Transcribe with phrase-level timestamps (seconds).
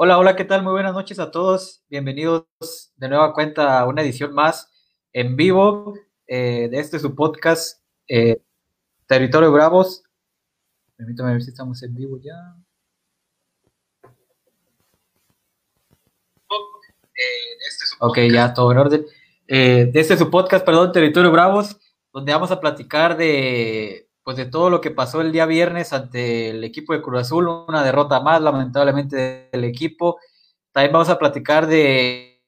[0.00, 0.62] Hola, hola, ¿qué tal?
[0.62, 1.82] Muy buenas noches a todos.
[1.90, 2.44] Bienvenidos
[2.94, 4.70] de nueva cuenta a una edición más
[5.12, 5.92] en vivo
[6.28, 8.40] eh, de este su podcast eh,
[9.08, 10.04] Territorio Bravos.
[10.94, 12.32] Permítame ver si estamos en vivo ya.
[17.98, 19.06] Ok, ya todo en orden.
[19.48, 21.76] Eh, de este su podcast, perdón, Territorio Bravos,
[22.12, 26.50] donde vamos a platicar de pues de todo lo que pasó el día viernes ante
[26.50, 30.18] el equipo de Cruz Azul, una derrota más lamentablemente del equipo.
[30.70, 32.42] También vamos a platicar de,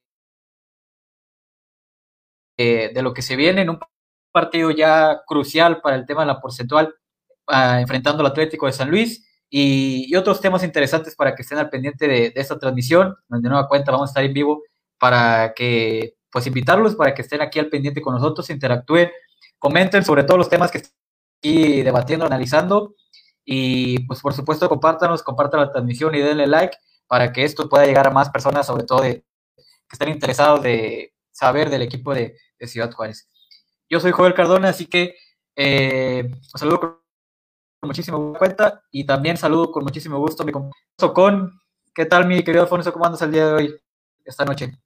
[2.59, 3.79] de, lo que se viene en un
[4.31, 6.95] partido ya crucial para el tema de la porcentual,
[7.47, 9.27] ah, enfrentando al Atlético de San Luis.
[9.49, 13.17] Y, otros temas interesantes para que estén al pendiente de, esta transmisión.
[13.27, 14.65] De nueva cuenta vamos a estar en vivo
[14.99, 19.11] para que, pues invitarlos para que estén aquí al pendiente con nosotros, interactúen,
[19.59, 20.83] comenten sobre todos los temas que
[21.41, 22.95] y debatiendo, analizando.
[23.45, 27.87] Y pues por supuesto compártanos, compartan la transmisión y denle like para que esto pueda
[27.87, 29.25] llegar a más personas, sobre todo de,
[29.57, 33.27] que estén interesados de saber del equipo de, Ciudad Juárez.
[33.89, 35.17] Yo soy Joel Cardona, así que
[35.57, 36.99] eh, saludo con
[37.83, 41.51] muchísimo cuenta y también saludo con muchísimo gusto a mi compañero.
[41.95, 42.93] ¿Qué tal, mi querido Alfonso?
[42.93, 43.81] ¿Cómo andas el día de hoy,
[44.25, 44.79] esta noche?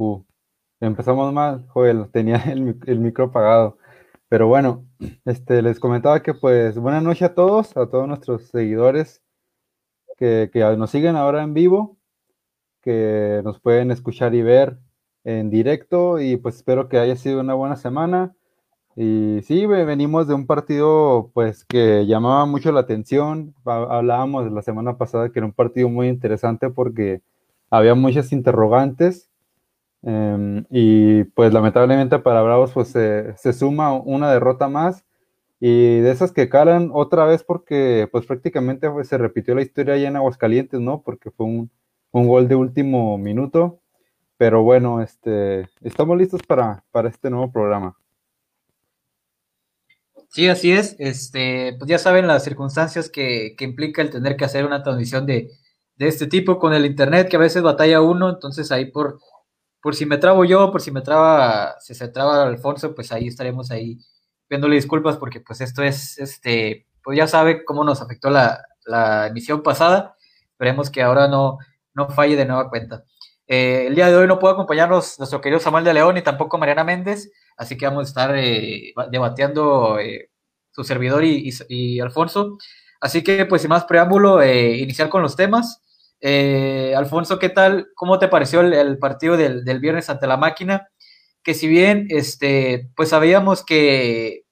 [0.00, 0.24] Uh,
[0.80, 1.66] empezamos mal,
[2.10, 3.76] tenía el, el, micro apagado.
[4.28, 4.86] Pero bueno,
[5.26, 9.22] este, les comentaba que pues buenas noches a todos, a todos nuestros seguidores
[10.16, 11.98] que, que nos siguen ahora en vivo,
[12.80, 14.78] que nos pueden escuchar y ver
[15.24, 18.34] en directo y pues espero que haya sido una buena semana.
[18.96, 23.54] Y sí, venimos de un partido pues que llamaba mucho la atención.
[23.66, 27.20] Hablábamos la semana pasada que era un partido muy interesante porque
[27.70, 29.29] había muchas interrogantes
[30.02, 35.04] Em, y pues lamentablemente para Bravos pues se, suma una derrota más
[35.60, 39.94] y de esas que calan otra vez porque pues prácticamente pues, se repitió la historia
[39.94, 41.02] allá en Aguascalientes, ¿no?
[41.02, 41.70] Porque fue un,
[42.12, 43.80] gol de último minuto.
[44.38, 47.94] Pero bueno, este, estamos listos para, para este nuevo programa.
[50.30, 50.96] Sí, así es.
[50.98, 55.26] Este, pues ya saben las circunstancias que, que implica el tener que hacer una transmisión
[55.26, 55.50] de,
[56.00, 59.20] de este tipo con el internet, que a veces batalla uno, entonces ahí por,
[59.82, 63.28] por si me trabo yo, por si me traba, si se traba Alfonso, pues ahí
[63.28, 63.98] estaremos ahí
[64.48, 68.64] pidiéndole disculpas porque pues esto es, este, pues ya sabe cómo nos afectó la,
[69.28, 70.16] emisión pasada.
[70.52, 71.58] Esperemos que ahora no,
[71.94, 73.04] no falle de nueva cuenta.
[73.46, 76.58] Eh, el día de hoy no puedo acompañarnos nuestro querido Samuel de León y tampoco
[76.58, 80.30] Mariana Méndez, así que vamos a estar eh, debatiendo eh,
[80.70, 82.58] su servidor y, y, Alfonso.
[83.00, 85.82] Así que pues sin más preámbulo, iniciar con los temas.
[86.20, 87.88] Eh, Alfonso, ¿qué tal?
[87.94, 90.88] ¿Cómo te pareció el, partido del, viernes ante la máquina?
[91.42, 94.44] Que si bien, este, pues sabíamos que,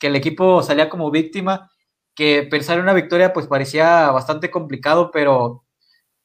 [0.00, 1.70] el equipo salía como víctima,
[2.14, 5.64] que pensar en una victoria pues parecía bastante complicado, pero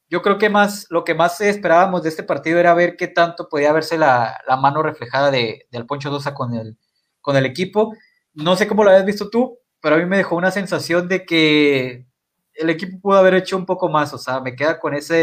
[0.08, 3.48] yo creo que más, lo que más esperábamos de este partido era ver qué tanto
[3.48, 6.78] podía verse la, mano reflejada de, de Alfonso Dosa con el,
[7.20, 7.94] con el equipo.
[8.34, 11.24] No sé cómo lo habías visto tú, pero a mí me dejó una sensación de
[11.26, 12.06] que
[12.54, 15.16] el equipo pudo haber hecho un poco más, o sea, me queda con esa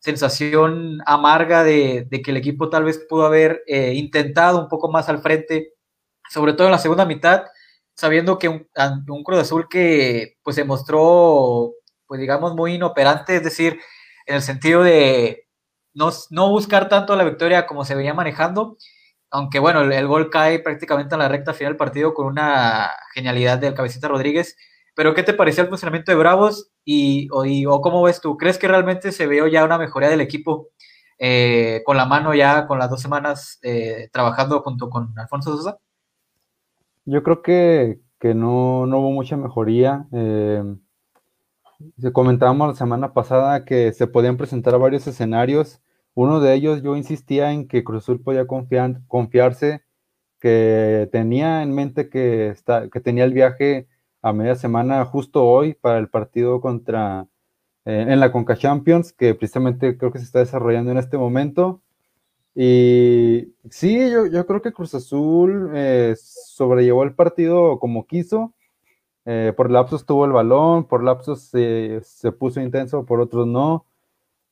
[0.00, 5.08] sensación amarga de, que el equipo tal vez pudo haber eh, intentado un poco más
[5.08, 5.74] al frente,
[6.30, 7.44] sobre todo en la segunda mitad,
[7.94, 8.68] sabiendo que un,
[9.08, 11.72] un Cruz Azul que pues se mostró,
[12.06, 13.80] pues digamos, muy inoperante, es decir,
[14.26, 15.48] en el sentido de
[15.94, 18.76] no, no buscar tanto la victoria como se venía manejando,
[19.30, 23.58] aunque bueno, el, gol cae prácticamente en la recta final del partido con una genialidad
[23.58, 24.56] del cabecita Rodríguez,
[24.98, 28.36] pero ¿qué te pareció el funcionamiento de Bravos y, o, cómo ves tú?
[28.36, 30.70] ¿Crees que realmente se vio ya una mejoría del equipo
[31.20, 35.78] eh, con la mano ya con las dos semanas eh, trabajando junto con Alfonso Sosa?
[37.04, 38.00] Yo creo que,
[38.34, 40.08] no, hubo mucha mejoría.
[40.10, 40.64] Eh,
[42.12, 45.80] comentábamos la semana pasada que se podían presentar varios escenarios.
[46.14, 49.84] Uno de ellos yo insistía en que Cruz Azul podía confiar, confiarse,
[50.40, 53.86] que tenía en mente que, está, que tenía el viaje
[54.22, 57.28] a media semana justo hoy para el partido contra
[57.84, 61.80] eh, en la Conca Champions, que precisamente creo que se está desarrollando en este momento.
[62.54, 68.54] Y sí, yo, yo creo que Cruz Azul eh, sobrellevó el partido como quiso.
[69.24, 73.86] Eh, por lapsos tuvo el balón, por lapsos se, se puso intenso, por otros no.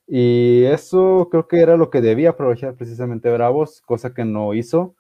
[0.07, 4.95] Y eso creo que era lo que debía aprovechar precisamente Bravos, cosa que no hizo.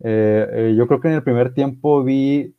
[0.00, 2.54] yo creo que en el primer tiempo vi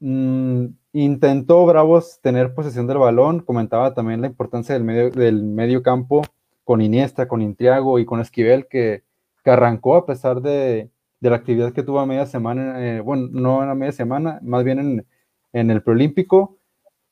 [0.00, 5.82] Mm, intentó Bravos tener posesión del balón, comentaba también la importancia del medio, del medio
[5.82, 6.22] campo
[6.64, 9.04] con Iniesta, con Intriago y con Esquivel, que,
[9.44, 10.90] arrancó a pesar de,
[11.20, 14.62] de la actividad que tuvo a media semana, eh, bueno, no en media semana, más
[14.62, 15.06] bien en,
[15.54, 16.58] en el preolímpico,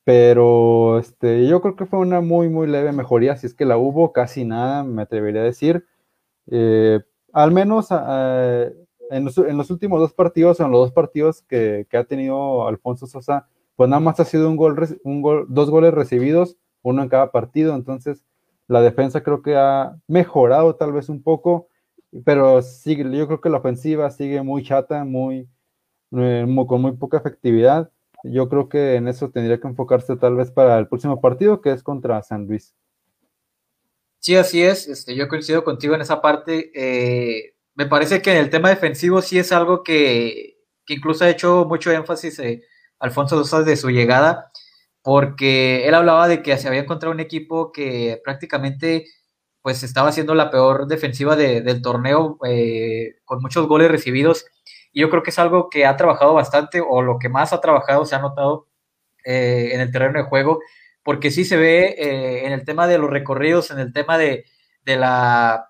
[0.05, 3.79] pero este, yo creo que fue una muy, muy leve mejoría, si es que la
[3.79, 5.87] hubo, casi nada, me atrevería a decir.
[6.49, 7.01] Eh,
[7.33, 7.89] al menos
[9.11, 13.89] en, los, últimos dos partidos, en los dos partidos que, ha tenido Alfonso Sosa, pues
[13.91, 18.25] nada más ha sido un gol, dos goles recibidos, uno en cada partido, entonces
[18.69, 21.69] la defensa creo que ha mejorado tal vez un poco,
[22.25, 25.49] pero sigue, yo creo que la ofensiva sigue muy chata, muy,
[26.13, 27.91] eh, con muy poca efectividad.
[28.25, 31.71] Yo creo que en eso tendría que enfocarse tal vez para el próximo partido, que
[31.71, 32.75] es contra San Luis.
[34.19, 34.89] Sí, así es.
[34.89, 36.73] Este, yo coincido contigo en esa parte.
[36.75, 40.59] Eh, me parece que en el tema defensivo sí es algo que,
[40.89, 42.63] incluso ha hecho mucho énfasis eh,
[42.99, 44.51] Alfonso Dosas de su llegada,
[45.03, 49.07] porque él hablaba de que se había encontrado un equipo que prácticamente
[49.63, 54.47] pues estaba haciendo la peor defensiva del torneo, eh, con muchos goles recibidos.
[54.93, 57.61] Y yo creo que es algo que ha trabajado bastante, o lo que más ha
[57.61, 58.69] trabajado, se ha notado
[59.25, 60.61] eh, en el terreno de juego,
[61.03, 61.97] porque sí se ve
[62.47, 64.45] en el tema de los recorridos, en el tema de,
[64.85, 65.69] la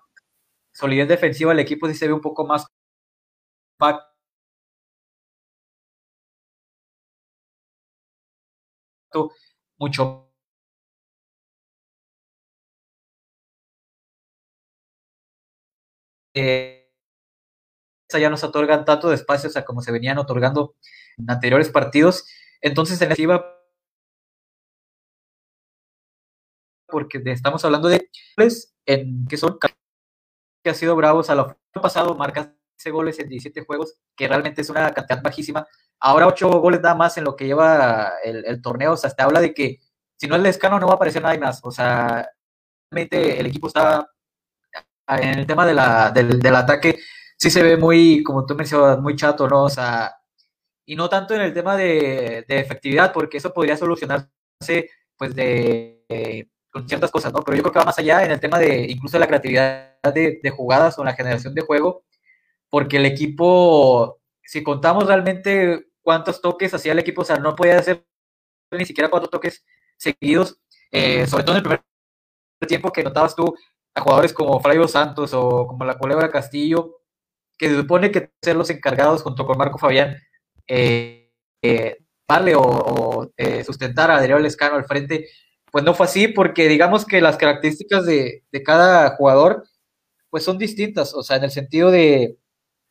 [0.77, 2.67] solidez defensiva, el equipo sí se ve un poco más
[9.79, 10.31] mucho
[16.33, 16.89] eh,
[18.19, 20.75] ya nos otorgan tanto de espacio, o sea, como se venían otorgando
[21.17, 22.25] en anteriores partidos.
[22.61, 23.57] Entonces, en la iba
[26.87, 28.09] porque estamos hablando de
[28.85, 29.57] en que son
[30.67, 32.49] que ha sido bravos a lo pasado, marcas
[32.91, 35.67] goles en 17 juegos, que realmente es una cantidad bajísima.
[35.99, 39.41] Ahora 8 goles nada más en lo que lleva el, torneo, o sea, te habla
[39.41, 39.79] de que
[40.15, 42.29] si no es Lescano no va a aparecer nada más, o sea,
[42.91, 44.09] realmente el equipo está
[45.07, 46.99] en el tema de la, del, del ataque
[47.37, 49.63] sí se ve muy, como tú mencionas, muy chato, ¿no?
[49.63, 50.15] O sea,
[50.85, 56.49] y no tanto en el tema de, efectividad, porque eso podría solucionarse, pues, de,
[56.87, 57.41] ciertas cosas, ¿no?
[57.41, 60.39] Pero yo creo que va más allá en el tema de incluso la creatividad de,
[60.55, 62.03] jugadas o la generación de juego,
[62.69, 67.79] porque el equipo, si contamos realmente cuántos toques hacía el equipo, o sea, no podía
[67.79, 68.05] hacer
[68.71, 69.65] ni siquiera cuatro toques
[69.97, 70.59] seguidos,
[70.91, 71.83] eh, sobre todo en el primer
[72.67, 73.55] tiempo que notabas tú
[73.95, 77.01] a jugadores como Flavio Santos o como la Culebra Castillo,
[77.57, 80.17] que se supone que ser los encargados junto con Marco Fabián
[80.67, 81.31] eh,
[81.61, 81.97] eh,
[82.27, 85.27] darle o, eh, sustentar a Adrián Lescano al frente,
[85.77, 89.63] pues no fue así porque digamos que las características de, cada jugador
[90.31, 92.39] pues son distintas, o sea, en el sentido de,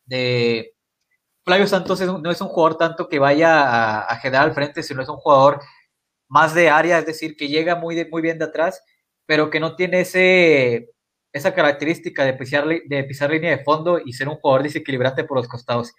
[0.05, 0.73] de
[1.43, 5.01] Flavio Santos no es un jugador tanto que vaya a, a, generar al frente, sino
[5.01, 5.59] es un jugador
[6.29, 8.81] más de área, es decir, que llega muy, muy bien de atrás,
[9.25, 10.91] pero que no tiene ese,
[11.33, 15.35] esa característica de pisar, de pisar línea de fondo y ser un jugador desequilibrante por
[15.35, 15.93] los costados.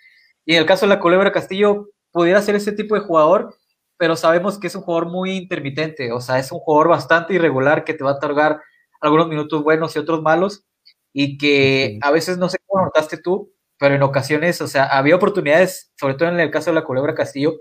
[0.47, 3.55] Y en el caso de la Culebra Castillo, pudiera ser ese tipo de jugador,
[3.99, 7.85] pero sabemos que es un jugador muy intermitente, o sea, es un jugador bastante irregular
[7.85, 8.61] que te va a otorgar
[9.01, 10.65] algunos minutos buenos y otros malos,
[11.13, 15.17] y que a veces no sé cómo notaste tú, pero en ocasiones, o sea, había
[15.17, 17.57] oportunidades, sobre todo en el caso de la Culebra Castillo,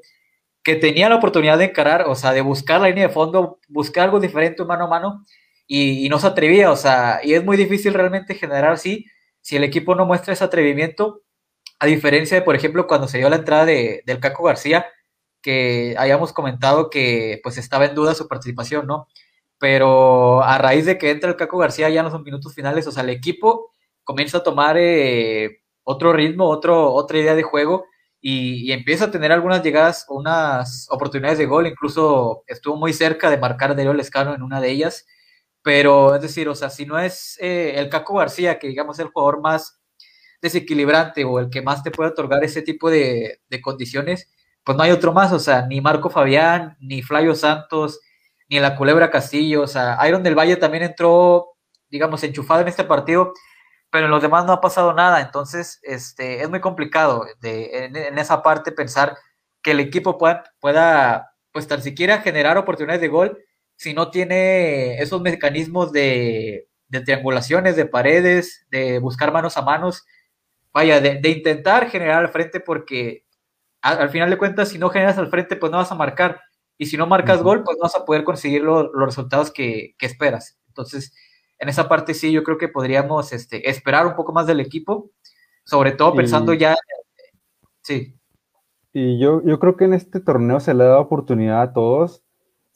[0.63, 4.06] que tenía la oportunidad de encarar, o sea, de buscar la línea de fondo, buscar
[4.06, 5.25] algo diferente mano a mano,
[5.67, 9.06] y, no se atrevía, o sea, y es muy difícil realmente generar así
[9.41, 11.24] si el equipo no muestra ese atrevimiento,
[11.79, 14.86] a diferencia de, por ejemplo, cuando se dio la entrada de, del Caco García,
[15.48, 19.08] que hayamos comentado que pues estaba en duda su participación, ¿no?
[19.60, 22.92] Pero a raíz de que entra el Caco García ya en los minutos finales, o
[22.92, 23.72] sea, el equipo
[24.04, 27.86] comienza a tomar eh, otro ritmo, otro, otra idea de juego
[28.22, 33.38] y, empieza a tener algunas llegadas, unas oportunidades de gol, incluso estuvo muy cerca de
[33.38, 35.06] marcar a Darío Lescano en una de ellas
[35.68, 39.06] pero es decir, o sea, si no es eh, el Caco García, que digamos es
[39.06, 39.82] el jugador más
[40.42, 44.32] desequilibrante o el que más te puede otorgar ese tipo de, condiciones,
[44.67, 48.01] pues no hay otro más, o sea, ni Marco Fabián, ni Flavio Santos,
[48.50, 51.53] ni la Culebra Castillo, o sea, Iron del Valle también entró,
[51.89, 53.31] digamos, enchufado en este partido,
[53.89, 58.17] pero en los demás no ha pasado nada, entonces este, es muy complicado de, en,
[58.17, 59.15] esa parte pensar
[59.63, 63.38] que el equipo pueda, pueda, pues tan siquiera generar oportunidades de gol
[63.77, 66.67] si no tiene esos mecanismos de,
[67.05, 70.05] triangulaciones, de paredes, de buscar manos a manos,
[70.74, 73.24] vaya, de, intentar generar al frente porque
[73.94, 76.41] al, final de cuentas, si no generas al frente, pues no vas a marcar.
[76.77, 80.60] Y si no marcas gol, pues no vas a poder conseguir los resultados que, esperas.
[80.67, 81.13] Entonces,
[81.60, 85.10] en esa parte sí, yo creo que podríamos este, esperar un poco más del equipo,
[85.63, 86.75] sobre todo pensando ya,
[87.82, 88.15] sí.
[88.94, 92.24] Y yo, yo creo que en este torneo se le ha dado oportunidad a todos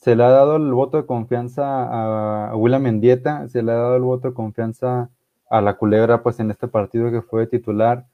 [0.01, 3.96] se le ha dado el voto de confianza a, William Mendieta, se le ha dado
[3.96, 5.12] el voto de confianza
[5.48, 8.08] a la culebra, pues en este partido que fue titular.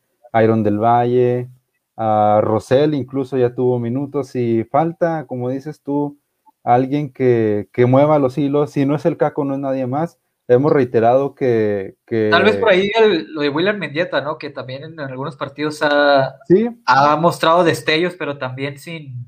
[0.43, 1.49] Iron del Valle,
[1.97, 6.19] a Rosell incluso ya tuvo minutos y falta, como dices tú,
[6.63, 8.71] alguien que, que mueva los hilos.
[8.71, 11.95] Si no es el Caco, no es nadie más hemos reiterado que,
[12.31, 12.89] Tal vez por ahí
[13.27, 14.37] lo de William Mendieta, ¿no?
[14.37, 16.37] Que también en, algunos partidos ha,
[16.85, 19.25] ha mostrado destellos, pero también sin,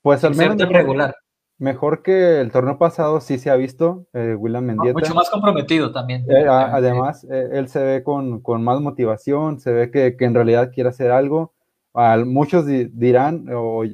[0.00, 1.16] pues al menos mejor, regular.
[1.58, 4.98] Mejor que el torneo pasado sí se ha visto eh, William Mendieta.
[4.98, 6.24] mucho más comprometido también.
[6.28, 10.34] Eh, además, eh, él se ve con, con, más motivación, se ve que, que en
[10.34, 11.52] realidad quiere hacer algo.
[11.94, 13.84] Muchos dirán, o,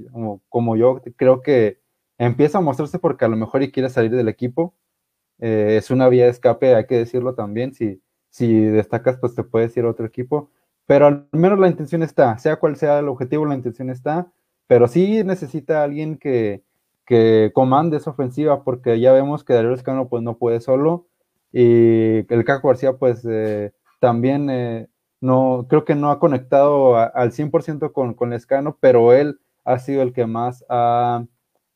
[0.49, 1.81] como yo, creo que
[2.19, 4.75] empieza a mostrarse porque a lo mejor y quiere salir del equipo.
[5.41, 9.45] Eh, es una vía de escape, hay que decirlo también, si, si destacas, pues te
[9.45, 10.51] puedes ir a otro equipo,
[10.87, 14.33] pero al menos la intención está, sea cual sea el objetivo, la intención está,
[14.67, 16.65] pero sí necesita alguien que,
[17.07, 21.07] que comande esa ofensiva, porque ya vemos que Darío Escano pues no puede solo,
[21.53, 24.89] y el Caco García pues eh, también eh,
[25.21, 30.03] no, creo que no ha conectado al 100% con, con Escano, pero él ha sido
[30.03, 31.25] el que más ha,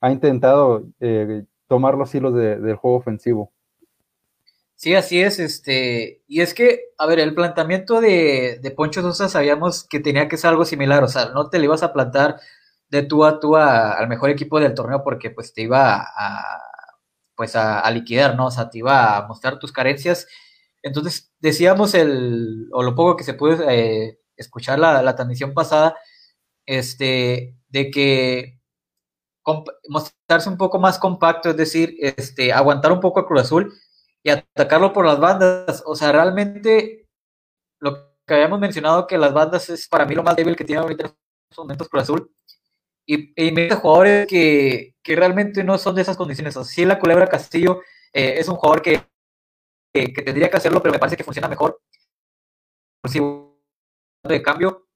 [0.00, 0.86] ha intentado
[1.68, 3.52] tomar los hilos del juego ofensivo.
[4.76, 9.28] Sí, así es, este, y es que, a ver, el planteamiento de, de Poncho Sosa
[9.28, 12.40] sabíamos que tenía que ser algo similar, o sea, no te le ibas a plantar
[12.92, 16.60] de tú a tú al mejor equipo del torneo porque pues te iba a,
[17.34, 18.46] pues a, liquidar, ¿no?
[18.46, 20.28] O sea, te iba a mostrar tus carencias.
[20.82, 25.96] Entonces, decíamos el, o lo poco que se pudo eh, escuchar la, la transmisión pasada,
[26.64, 28.60] este, de que
[29.88, 33.74] mostrarse un poco más compacto, es decir, este, aguantar un poco a Cruz Azul
[34.22, 35.82] y atacarlo por las bandas.
[35.84, 37.08] O sea, realmente
[37.80, 40.80] lo que habíamos mencionado que las bandas es para mí lo más débil que tiene
[40.80, 41.12] ahorita en
[41.50, 42.32] estos momentos Cruz Azul.
[43.04, 46.56] Y, y mete jugadores que, que, realmente no son de esas condiciones.
[46.56, 47.80] O sea, sí, la Culebra Castillo
[48.12, 49.02] eh, es un jugador que,
[49.92, 51.80] que, tendría que hacerlo, pero me parece que funciona mejor.
[54.24, 54.86] De cambio.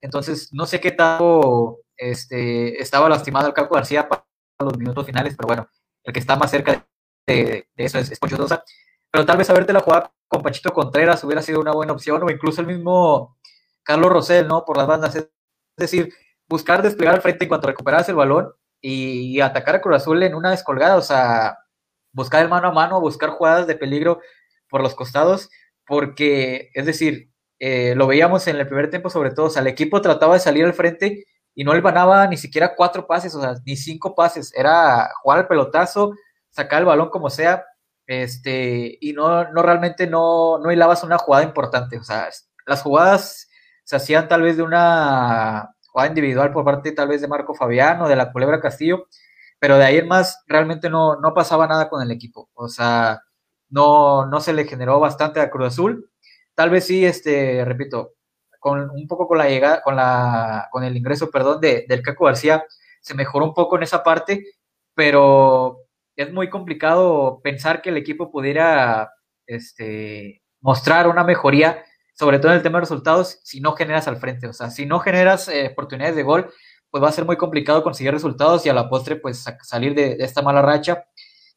[0.00, 4.26] Entonces, no sé qué tanto este, estaba lastimado el Caco García para
[4.60, 5.68] los minutos finales, pero bueno,
[6.02, 6.86] el que está más cerca
[7.26, 8.62] de, eso es, es Poncho Sosa.
[9.10, 12.30] Pero tal vez haberte la jugada con Pachito Contreras hubiera sido una buena opción, o
[12.30, 13.36] incluso el mismo
[13.82, 14.64] Carlos Rosell, ¿no?
[14.64, 15.14] Por las bandas.
[15.14, 15.30] Es
[15.76, 16.12] decir,
[16.48, 20.34] buscar desplegar al frente en cuanto recuperas el balón y, atacar a Cruz Azul en
[20.34, 21.58] una descolgada, o sea,
[22.12, 24.20] buscar el mano a mano, buscar jugadas de peligro
[24.74, 25.50] por los costados,
[25.86, 29.68] porque, es decir, eh, lo veíamos en el primer tiempo sobre todo, o sea, el
[29.68, 33.40] equipo trataba de salir al frente y no le ganaba ni siquiera cuatro pases, o
[33.40, 36.14] sea, ni cinco pases, era jugar el pelotazo,
[36.50, 37.64] sacar el balón como sea,
[38.08, 42.28] este, y no, no realmente no, no hilabas una jugada importante, o sea,
[42.66, 43.48] las jugadas
[43.84, 48.08] se hacían tal vez de una jugada individual por parte tal vez de Marco Fabiano,
[48.08, 49.06] de la Culebra Castillo,
[49.60, 53.20] pero de ahí en más realmente no, no pasaba nada con el equipo, o sea,
[53.74, 56.10] no, no se le generó bastante a Cruz Azul,
[56.54, 58.14] tal vez sí, este, repito,
[58.60, 62.26] con un poco con la llegada, con la, con el ingreso, perdón, de, del Caco
[62.26, 62.64] García,
[63.00, 64.44] se mejoró un poco en esa parte,
[64.94, 65.78] pero
[66.16, 69.12] es muy complicado pensar que el equipo pudiera
[69.46, 74.18] este, mostrar una mejoría, sobre todo en el tema de resultados, si no generas al
[74.18, 74.46] frente.
[74.46, 76.50] O sea, si no generas eh, oportunidades de gol,
[76.90, 80.16] pues va a ser muy complicado conseguir resultados y a la postre, pues salir de,
[80.20, 81.04] esta mala racha,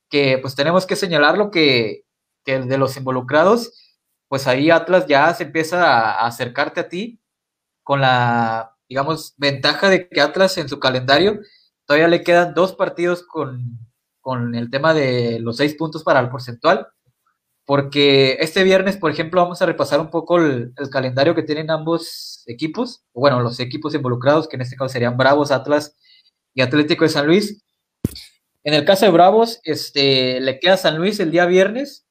[0.10, 2.07] que pues tenemos que señalarlo que,
[2.48, 3.74] que de los involucrados,
[4.30, 7.20] pues ahí Atlas ya se empieza a acercarte a ti
[7.84, 11.42] con la, digamos, ventaja de que Atlas en su calendario
[11.86, 16.88] todavía le quedan dos partidos con, el tema de los seis puntos para el porcentual,
[17.66, 22.44] porque este viernes, por ejemplo, vamos a repasar un poco el, calendario que tienen ambos
[22.46, 25.98] equipos, bueno, los equipos involucrados, que en este caso serían Bravos, Atlas
[26.54, 27.62] y Atlético de San Luis.
[28.63, 32.07] En el caso de Bravos, este, le queda San Luis el día viernes,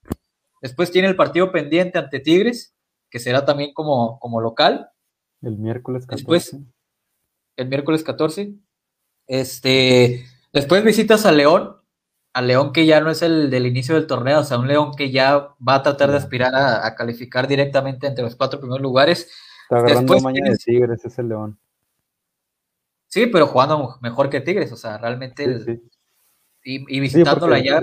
[0.61, 2.75] Después tiene el partido pendiente ante Tigres,
[3.11, 4.91] que será también como, como local.
[5.43, 6.17] El miércoles 14.
[6.17, 6.57] Después,
[7.57, 8.55] el miércoles 14.
[9.27, 11.77] Este, después visitas a León,
[12.33, 14.93] a León que ya no es el del inicio del torneo, o sea, un León
[14.97, 19.31] que ya va a tratar de aspirar a, calificar directamente entre los cuatro primeros lugares.
[19.63, 21.59] Está agarrando mañana de Tigres, es el León.
[23.09, 25.81] Sí, pero jugando mejor que Tigres, o sea, realmente.
[26.63, 27.81] Y, visitándolo allá.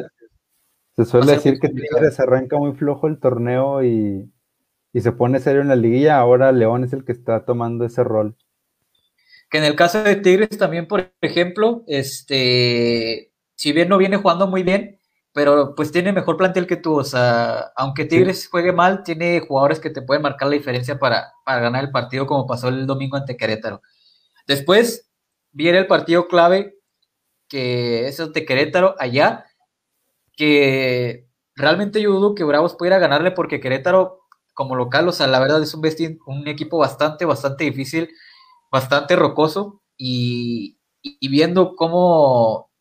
[0.96, 4.30] Se suele decir que Tigres arranca muy flojo el torneo y,
[4.94, 6.20] se pone serio en la liguilla.
[6.20, 8.36] Ahora León es el que está tomando ese rol.
[9.50, 14.46] Que en el caso de Tigres también, por ejemplo, este, si bien no viene jugando
[14.48, 15.00] muy bien,
[15.34, 17.00] pero pues tiene mejor plantel que tú.
[17.00, 21.34] O sea, aunque Tigres juegue mal, tiene jugadores que te pueden marcar la diferencia para,
[21.44, 23.82] para ganar el partido, como pasó el domingo ante Querétaro.
[24.46, 25.10] Después
[25.52, 26.76] viene el partido clave,
[27.48, 29.46] que es ante Querétaro allá
[30.36, 34.22] que realmente yo dudo que Bravos pudiera ganarle porque Querétaro
[34.54, 35.84] como local, o sea, la verdad es un,
[36.28, 38.10] un equipo bastante, bastante difícil,
[38.72, 42.72] bastante rocoso y, y viendo cómo,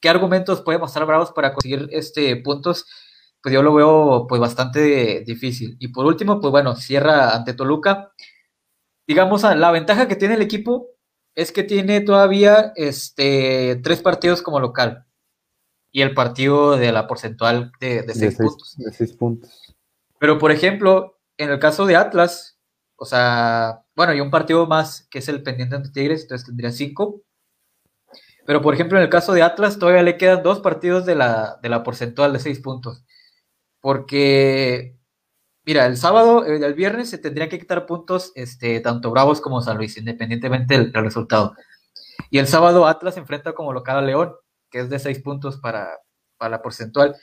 [0.00, 2.86] qué argumentos puede mostrar Bravos para conseguir este puntos,
[3.42, 5.76] pues yo lo veo pues bastante difícil.
[5.80, 8.12] Y por último, pues bueno, cierra ante Toluca.
[9.06, 10.88] Digamos, la ventaja que tiene el equipo
[11.34, 15.06] es que tiene todavía este, tres partidos como local
[15.92, 18.74] y el partido de la porcentual de, seis, puntos.
[18.78, 19.76] De seis puntos.
[20.18, 22.58] Pero, por ejemplo, en el caso de Atlas,
[22.96, 26.72] o sea, bueno, y un partido más que es el pendiente ante Tigres, entonces tendría
[26.72, 27.22] cinco.
[28.46, 31.58] Pero, por ejemplo, en el caso de Atlas, todavía le quedan dos partidos de la,
[31.62, 33.04] de la porcentual de seis puntos.
[33.80, 34.96] Porque,
[35.64, 39.76] mira, el sábado, el viernes se tendrían que quitar puntos este, tanto Bravos como San
[39.76, 41.54] Luis, independientemente del, resultado.
[42.30, 44.34] Y el sábado Atlas enfrenta como local a León,
[44.72, 46.00] que es de seis puntos para,
[46.38, 47.14] para la porcentual.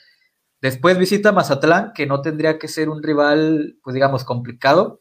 [0.62, 5.00] Después visita Mazatlán, que no tendría que ser un rival, pues digamos, complicado.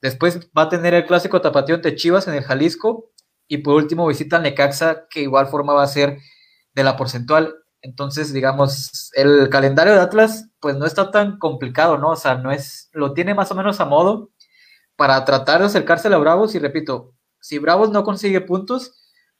[0.00, 3.10] Después va a tener el clásico tapatío ante Chivas en el Jalisco.
[3.48, 6.18] Y por último visita Necaxa, que igual forma va a ser
[6.74, 7.54] de la porcentual.
[7.82, 12.10] Entonces, digamos, el calendario de Atlas, pues no está tan complicado, ¿no?
[12.10, 14.30] O sea, no es, lo tiene más o menos a modo
[14.96, 16.54] para tratar de acercarse a Bravos.
[16.54, 18.92] Y repito, si Bravos no consigue puntos,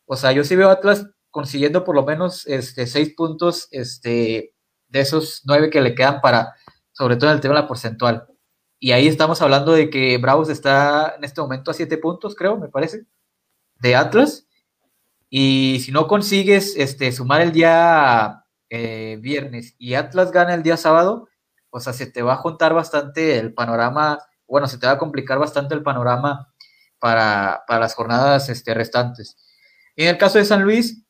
[0.07, 4.55] o sea, yo sí veo Atlas consiguiendo por lo menos este, seis puntos este,
[4.87, 6.55] de esos nueve que le quedan para,
[6.93, 8.29] sobre todo en el tema de la porcentual.
[8.79, 12.57] Y ahí estamos hablando de que Bravos está en este momento a siete puntos, creo,
[12.57, 13.07] me parece,
[13.81, 14.47] de Atlas.
[15.29, 20.77] Y si no consigues este, sumar el día eh, viernes y Atlas gana el día
[20.77, 21.29] sábado,
[21.71, 24.99] o sea, se te va a juntar bastante el panorama, bueno, se te va a
[24.99, 26.55] complicar bastante el panorama
[27.01, 29.37] para, las jornadas este, restantes.
[29.97, 31.04] en el caso de San Luis,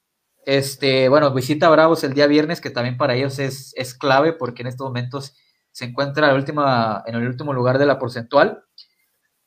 [0.47, 4.33] este, bueno, visita a Bravos el día viernes, que también para ellos es, es clave
[4.33, 5.35] porque en estos momentos
[5.73, 8.65] se encuentra la última, en el último lugar de la porcentual.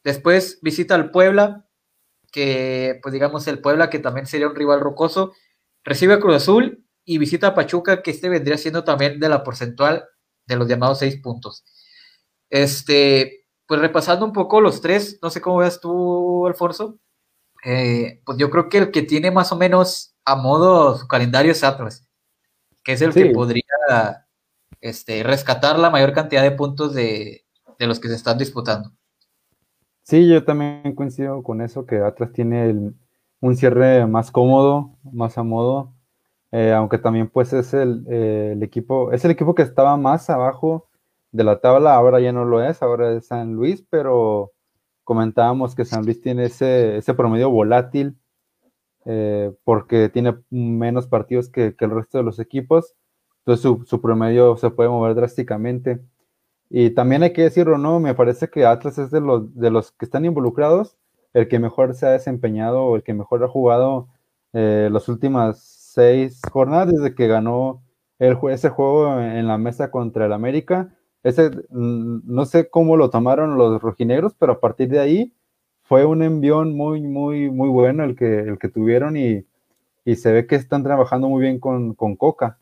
[0.04, 1.68] Después visita al Puebla,
[2.32, 5.34] que pues digamos el Puebla, que también sería un rival rocoso,
[5.84, 9.44] recibe a Cruz Azul y visita a Pachuca, que este vendría siendo también de la
[9.44, 10.06] porcentual
[10.46, 11.64] de los llamados seis puntos.
[12.50, 17.00] Este, pues repasando un poco los tres, no sé cómo ves tú, Alfonso,
[17.64, 21.54] eh, pues yo creo que el que tiene más o menos a modo su calendario
[21.54, 22.06] es Atlas,
[22.84, 23.64] que es el que podría
[24.82, 27.46] este, rescatar la mayor cantidad de puntos de,
[27.80, 28.92] de los que se están disputando.
[30.04, 32.94] Sí, yo también coincido con eso, que Atlas tiene
[33.40, 35.94] un cierre más cómodo, más a modo,
[36.52, 40.30] eh, aunque también pues es el, eh, el, equipo, es el equipo que estaba más
[40.30, 40.90] abajo
[41.32, 44.52] de la tabla, ahora ya no lo es, ahora es San Luis, pero
[45.06, 48.18] comentábamos que San Luis tiene ese, ese promedio volátil
[49.10, 52.94] eh, porque tiene menos partidos que, el resto de los equipos,
[53.46, 56.02] entonces su, promedio se puede mover drásticamente.
[56.70, 58.02] Y también hay que decirlo, ¿no?
[58.02, 60.98] Me parece que Atlas es de los, de los que están involucrados,
[61.34, 64.10] el que mejor se ha desempeñado o el que mejor ha jugado
[64.52, 67.84] eh, las últimas seis jornadas desde que ganó
[68.20, 70.94] el, ese juego en la mesa contra el América.
[71.24, 75.34] Ese, mm, no sé cómo lo tomaron los rojinegros, pero a partir de ahí
[75.88, 79.46] fue un envión muy, muy, muy bueno el que, el que tuvieron y,
[80.06, 82.60] y se ve que están trabajando muy bien con, con Coca.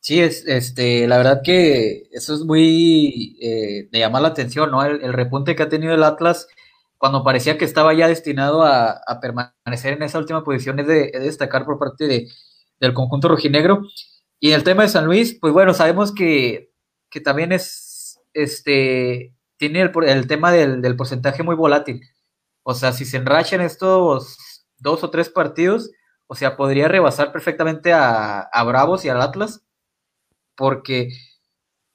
[0.00, 4.84] Sí, es, este, la verdad que eso es muy eh, de llamar la atención, ¿no?
[4.84, 6.46] El, repunte que ha tenido el Atlas
[6.96, 11.64] cuando parecía que estaba ya destinado a, permanecer en esa última posición es de, destacar
[11.64, 12.28] por parte de,
[12.80, 13.82] del conjunto rojinegro.
[14.38, 16.70] Y en el tema de San Luis, pues bueno, sabemos que,
[17.10, 22.02] que también es, este, tiene el, el tema del, del, porcentaje muy volátil.
[22.62, 25.90] O sea, si se enrachan estos dos o tres partidos,
[26.26, 29.66] o sea, podría rebasar perfectamente a, a Bravos y al Atlas
[30.56, 31.10] porque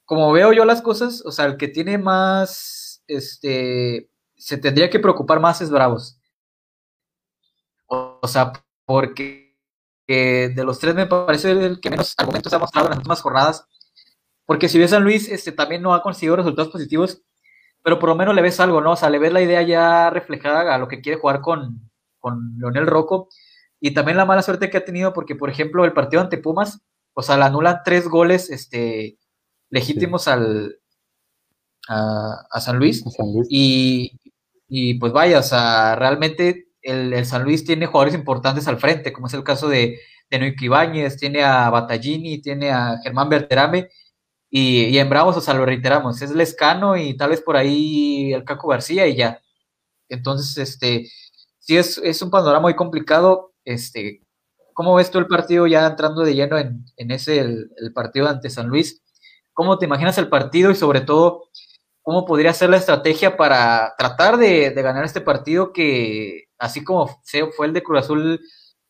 [0.05, 4.99] como veo yo las cosas, o sea, el que tiene más, este, se tendría que
[4.99, 6.17] preocupar más es Bravos.
[7.87, 8.53] O, sea,
[8.85, 9.57] porque
[10.07, 13.67] de los tres me parece el que menos argumentos ha mostrado en las últimas jornadas.
[14.45, 17.21] Porque si ves a Luis, este también no ha conseguido resultados positivos,
[17.83, 18.91] pero por lo menos le ves algo, ¿no?
[18.91, 22.55] O sea, le ves la idea ya reflejada a lo que quiere jugar con, con
[22.57, 23.29] Leonel Rocco.
[23.79, 26.81] Y también la mala suerte que ha tenido, porque, por ejemplo, el partido ante Pumas,
[27.13, 29.17] o sea, le anulan tres goles este,
[29.69, 30.77] legítimos al,
[31.87, 33.03] a, San Luis.
[33.49, 34.19] Y,
[34.67, 39.27] y, pues vaya, o sea, realmente el, San Luis tiene jugadores importantes al frente, como
[39.27, 43.89] es el caso de, de Noik Ibáñez, tiene a Battaglini, tiene a Germán Berterame.
[44.51, 48.33] Y, y en Bravos, o sea, lo reiteramos, es Lescano y tal vez por ahí
[48.33, 49.41] el Caco García y ya.
[50.09, 51.09] Entonces, este,
[51.59, 53.53] sí es, es un panorama muy complicado.
[53.65, 54.21] Este,
[54.73, 58.67] ¿Cómo ves tú el partido ya entrando de lleno en, ese, el, partido ante San
[58.67, 59.01] Luis?
[59.53, 61.43] cómo te imaginas el partido y sobre todo
[62.01, 67.21] cómo podría ser la estrategia para tratar de, ganar este partido que, así como
[67.55, 68.39] fue el de Cruz Azul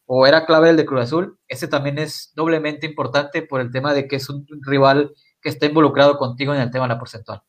[0.06, 3.94] o era clave el de Cruz Azul, este también es doblemente importante por el tema
[3.94, 7.42] de que es un rival que está involucrado contigo en el tema de la porcentual.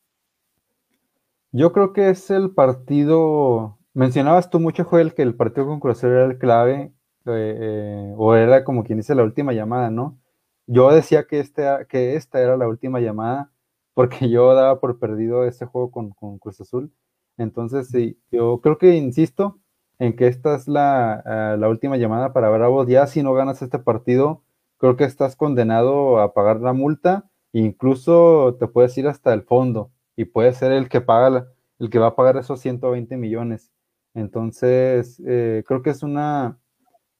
[1.51, 5.97] Yo creo que es el partido, mencionabas tú mucho, Joel, que el partido con Cruz
[5.97, 6.93] Azul era el clave,
[7.25, 10.17] eh, o era como quien dice la última llamada, ¿no?
[10.65, 13.51] Yo decía que, este, que esta era la última llamada
[13.93, 16.91] porque yo daba por perdido ese juego con, con Cruz Azul.
[17.37, 19.59] Entonces, sí, yo creo que insisto
[19.99, 22.87] en que esta es la, eh, la, última llamada para Bravos.
[22.87, 24.43] Ya si no ganas este partido,
[24.77, 27.29] creo que estás condenado a pagar la multa.
[27.53, 31.47] Incluso te puedes ir hasta el fondo y puede ser el que paga,
[31.79, 33.71] el que va a pagar esos 120 millones.
[34.13, 36.59] Entonces, eh, creo que es una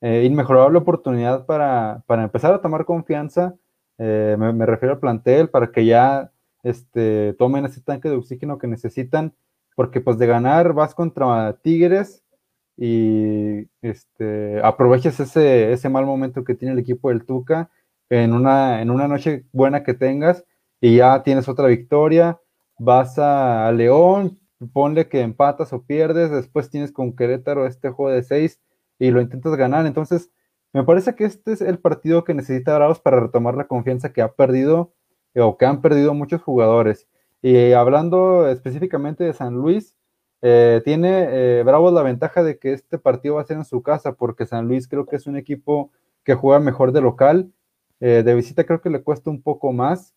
[0.02, 3.56] eh, inmejorable oportunidad para, para, empezar a tomar confianza.
[3.98, 6.32] Me, me, refiero al plantel para que ya
[6.64, 9.34] este, tomen ese tanque de oxígeno que necesitan,
[9.76, 12.24] porque pues de ganar vas contra Tigres
[12.76, 14.62] y este,
[15.06, 17.70] ese, ese mal momento que tiene el equipo del Tuca
[18.10, 20.46] en una, en una noche buena que tengas
[20.82, 22.40] y ya tienes otra victoria,
[22.78, 24.40] vas a, León,
[24.74, 28.62] ponle que empatas o pierdes, después tienes con Querétaro este juego de seis
[29.00, 30.32] y lo intentas ganar, entonces
[30.74, 34.24] me parece que este es el partido que necesita Bravos para retomar la confianza que
[34.24, 34.94] ha perdido
[35.36, 37.08] o que han perdido muchos jugadores.
[37.44, 39.96] Y hablando específicamente de San Luis,
[40.42, 43.84] eh, tiene eh, Bravos la ventaja de que este partido va a ser en su
[43.84, 45.92] casa, porque San Luis creo que es un equipo
[46.24, 47.52] que juega mejor de local.
[48.06, 50.14] Eh, de visita creo que le cuesta un poco más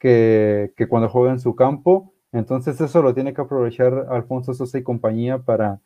[0.00, 2.12] que, cuando juega en su campo.
[2.32, 5.80] Entonces eso lo tiene que aprovechar Alfonso Sosa y compañía para,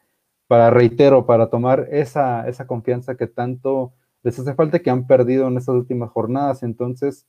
[0.47, 5.47] para reitero, para tomar esa, esa confianza que tanto les hace falta que han perdido
[5.47, 6.63] en estas últimas jornadas.
[6.63, 7.27] Entonces,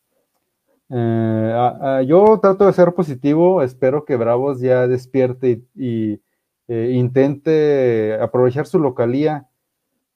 [0.89, 6.21] eh, yo trato de ser positivo, espero que Bravos ya despierte y,
[6.69, 9.49] eh, intente aprovechar su localía,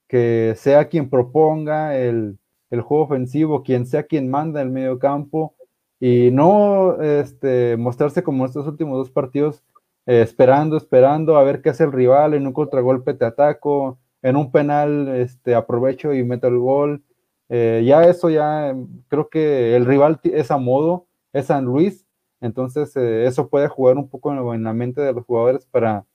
[0.07, 2.39] que sea quien proponga el,
[2.81, 5.55] juego ofensivo, quien sea quien manda el medio campo
[5.99, 9.63] y no este, mostrarse como estos últimos dos partidos
[10.05, 14.35] eh, esperando, esperando a ver qué hace el rival, en un contragolpe te ataco, en
[14.35, 17.03] un penal este, aprovecho y meto el gol.
[17.49, 18.75] Eh, ya eso ya
[19.07, 22.05] creo que el rival es a modo, es San Luis,
[22.41, 26.05] entonces eh, eso puede jugar un poco en, la mente de los jugadores para,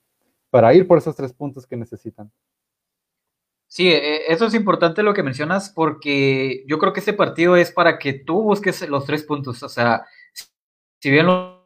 [0.49, 2.31] para ir por esos tres puntos que necesitan.
[3.73, 7.71] Sí, e, eso es importante lo que mencionas porque yo creo que este partido es
[7.71, 9.63] para que tú busques los tres puntos.
[9.63, 10.05] O sea,
[11.01, 11.59] si bien los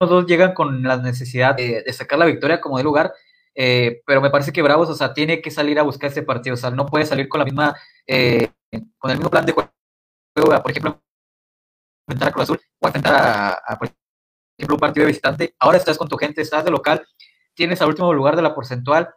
[0.00, 3.12] dos llegan con la necesidad de, sacar la victoria como de lugar,
[3.56, 6.54] eh, pero me parece que Bravos, o sea, tiene que salir a buscar este partido,
[6.54, 8.52] o sea, no puede salir con la misma, eh,
[8.98, 9.68] con el mismo plan de juego,
[10.62, 11.02] por ejemplo,
[12.06, 13.78] enfrentar a Cruz Azul o enfrentar a,
[14.56, 17.04] ejemplo, un partido de visitante, ahora estás con tu gente, estás de local,
[17.54, 19.10] tienes al último lugar de la porcentual,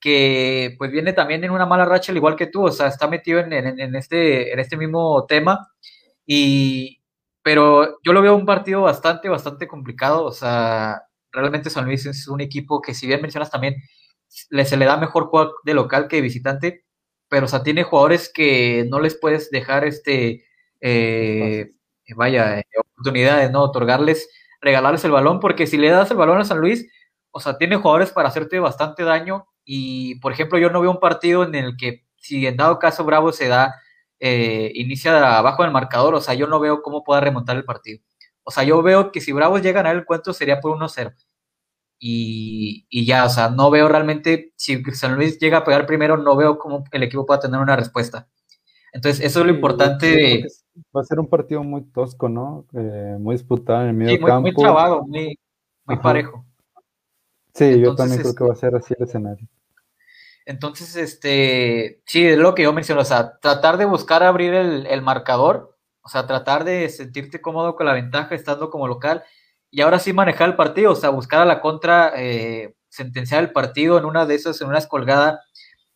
[0.00, 3.06] que pues viene también en una mala racha al igual que tú, o sea, está
[3.08, 5.68] metido en, en, este, en este mismo tema,
[6.26, 7.02] y,
[7.42, 12.28] pero yo lo veo un partido bastante, bastante complicado, o sea, realmente San Luis es
[12.28, 13.76] un equipo que si bien mencionas también,
[14.28, 16.84] se le da mejor jugar de local que de visitante,
[17.28, 20.44] pero o sea, tiene jugadores que no les puedes dejar este,
[20.80, 21.72] eh,
[22.16, 23.62] vaya, eh, oportunidades, ¿no?
[23.62, 24.28] Otorgarles,
[24.60, 26.86] regalarles el balón, porque si le das el balón a San Luis,
[27.30, 31.00] o sea, tiene jugadores para hacerte bastante daño y, por ejemplo, yo no veo un
[31.00, 33.74] partido en el que si en dado caso Bravo se da,
[34.18, 38.00] eh, inicia abajo del marcador, o sea, yo no veo cómo pueda remontar el partido.
[38.42, 41.14] O sea, yo veo que si Bravos llega a ganar el encuentro sería por 1-0.
[41.98, 46.16] Y, y, ya, o sea, no veo realmente, si San Luis llega a pegar primero,
[46.16, 48.28] no veo cómo el equipo pueda tener una respuesta.
[48.92, 50.46] Entonces, eso es lo importante de...
[50.96, 52.66] Va a ser un partido muy tosco, ¿no?
[52.72, 54.40] Eh, muy disputado en el medio campo.
[54.40, 55.38] Muy trabado, muy,
[55.84, 56.44] muy parejo.
[57.54, 59.46] Sí, yo también creo que va a ser así el escenario.
[60.46, 64.86] Entonces, este, sí, es lo que yo menciono, o sea, tratar de buscar abrir el,
[64.86, 65.70] el marcador
[66.02, 69.22] o sea, tratar de sentirte cómodo con la ventaja estando como local
[69.70, 73.52] y ahora sí manejar el partido, o sea, buscar a la contra, eh, sentenciar el
[73.52, 75.40] partido en una de esas, en una escolgada,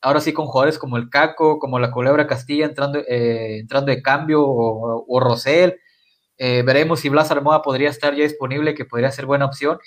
[0.00, 4.02] ahora sí con jugadores como el Caco, como la Culebra Castilla entrando, eh, entrando de
[4.02, 5.80] cambio o, o Rosel.
[6.36, 9.78] Eh, veremos si Blas Armoa podría estar ya disponible, que podría ser buena opción.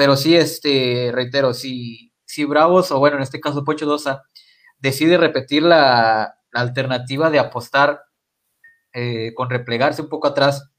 [0.00, 4.22] Pero sí, este, reitero, si, si Bravos, o bueno, en este caso Pocho Dosa,
[4.78, 8.00] decide repetir la, alternativa de apostar
[8.94, 10.70] eh, con replegarse un poco atrás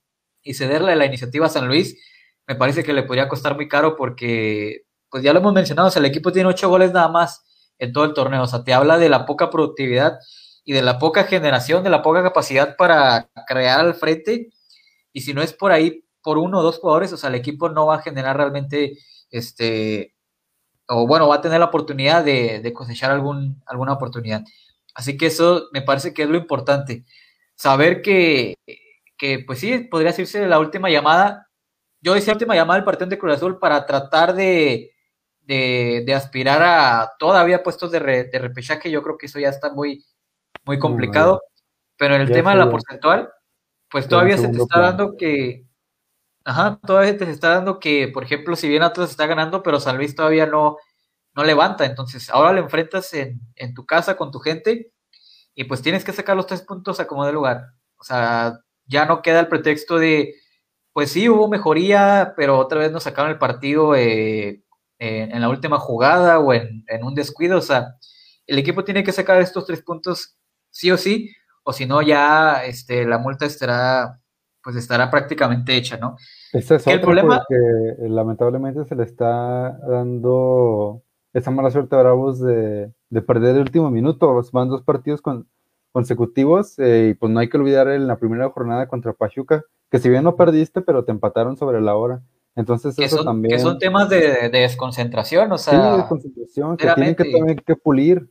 [0.42, 1.96] y cederle la iniciativa a San Luis,
[2.48, 6.06] me parece que le podría costar muy caro porque, pues ya lo hemos mencionado, el
[6.06, 7.46] equipo tiene ocho goles nada más
[7.78, 10.18] en todo el torneo, o sea, te habla de la poca productividad
[10.64, 14.50] y de la poca generación, de la poca capacidad para crear al frente.
[15.14, 17.70] Y si no es por ahí, por uno o dos jugadores, o sea, el equipo
[17.70, 18.98] no va a generar realmente,
[19.30, 20.16] este,
[20.88, 24.44] o bueno, va a tener la oportunidad de, cosechar algún, alguna oportunidad.
[24.94, 27.06] Así que eso me parece que es lo importante.
[27.56, 28.56] Saber que,
[29.18, 31.48] que pues sí, podría decirse la última llamada.
[32.02, 34.92] Yo decía última llamada del partido de Cruz Azul para tratar de,
[35.42, 38.92] de, aspirar a todavía puestos de, de, repechaje.
[38.92, 40.04] Yo creo que eso ya está muy,
[40.66, 41.42] muy complicado.
[41.98, 43.30] Pero en el tema de la porcentual,
[43.88, 45.68] pues todavía se te está dando que,
[46.44, 49.98] ajá, todavía te está dando que, por ejemplo, si bien Atlas está ganando, pero San
[49.98, 50.78] Luis todavía no,
[51.36, 51.86] no levanta.
[51.86, 54.92] Entonces, ahora lo enfrentas en, en tu casa con tu gente
[55.56, 57.74] y pues tienes que sacar los tres puntos a como de lugar.
[57.98, 60.36] O sea, ya no queda el pretexto de,
[60.94, 64.64] pues sí, hubo mejoría, pero otra vez nos sacaron el partido eh,
[65.00, 67.58] en la última jugada o en, en, un descuido.
[67.58, 67.96] O sea,
[68.48, 70.38] el equipo tiene que sacar estos tres puntos
[70.72, 71.32] sí o sí,
[71.64, 74.21] o si no ya este, la multa estará,
[74.64, 76.18] pues estará prácticamente hecha, ¿no?
[76.54, 82.40] Ese es el problema porque lamentablemente se le está dando esa mala suerte a Bravos
[82.42, 82.92] de,
[83.26, 84.42] perder el último minuto.
[84.52, 85.22] Van dos partidos
[85.92, 90.00] consecutivos eh, y pues no hay que olvidar en la primera jornada contra Pachuca, que
[90.00, 92.22] si bien no perdiste, pero te empataron sobre la hora.
[92.56, 93.56] Entonces eso también...
[93.56, 95.74] Que son temas de, desconcentración, o sea...
[95.74, 98.30] Sí, desconcentración, que tienen que también que pulir.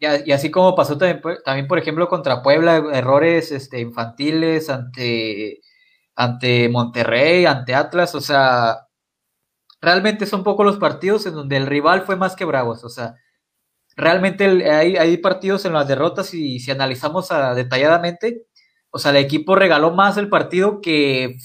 [0.00, 5.60] Y, así como pasó también, también, por ejemplo, contra Puebla, errores este, infantiles ante,
[6.16, 8.88] ante Monterrey, ante Atlas, o sea,
[9.80, 13.14] realmente son pocos los partidos en donde el rival fue más que Bravos, o sea,
[13.96, 18.46] realmente hay, hay, partidos en las derrotas y si analizamos detalladamente,
[18.90, 21.36] o sea, el equipo regaló más el partido que,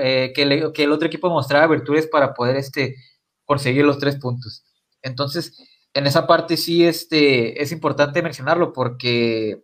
[0.00, 0.42] eh, que,
[0.84, 2.96] el otro equipo mostraba virtudes para poder este,
[3.44, 4.64] conseguir los tres puntos.
[5.02, 9.62] Entonces, en esa parte sí este, es importante mencionarlo porque,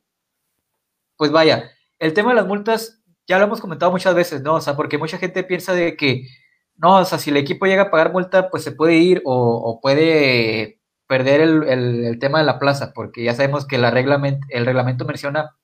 [1.16, 4.54] pues vaya, el tema de las multas ya lo hemos comentado muchas veces, ¿no?
[4.54, 6.28] O sea, porque mucha gente piensa de que,
[6.76, 9.80] no, o sea, si el equipo llega a pagar multa, pues se puede ir o,
[9.82, 15.56] puede perder el, tema de la plaza, porque ya sabemos que la el reglamento menciona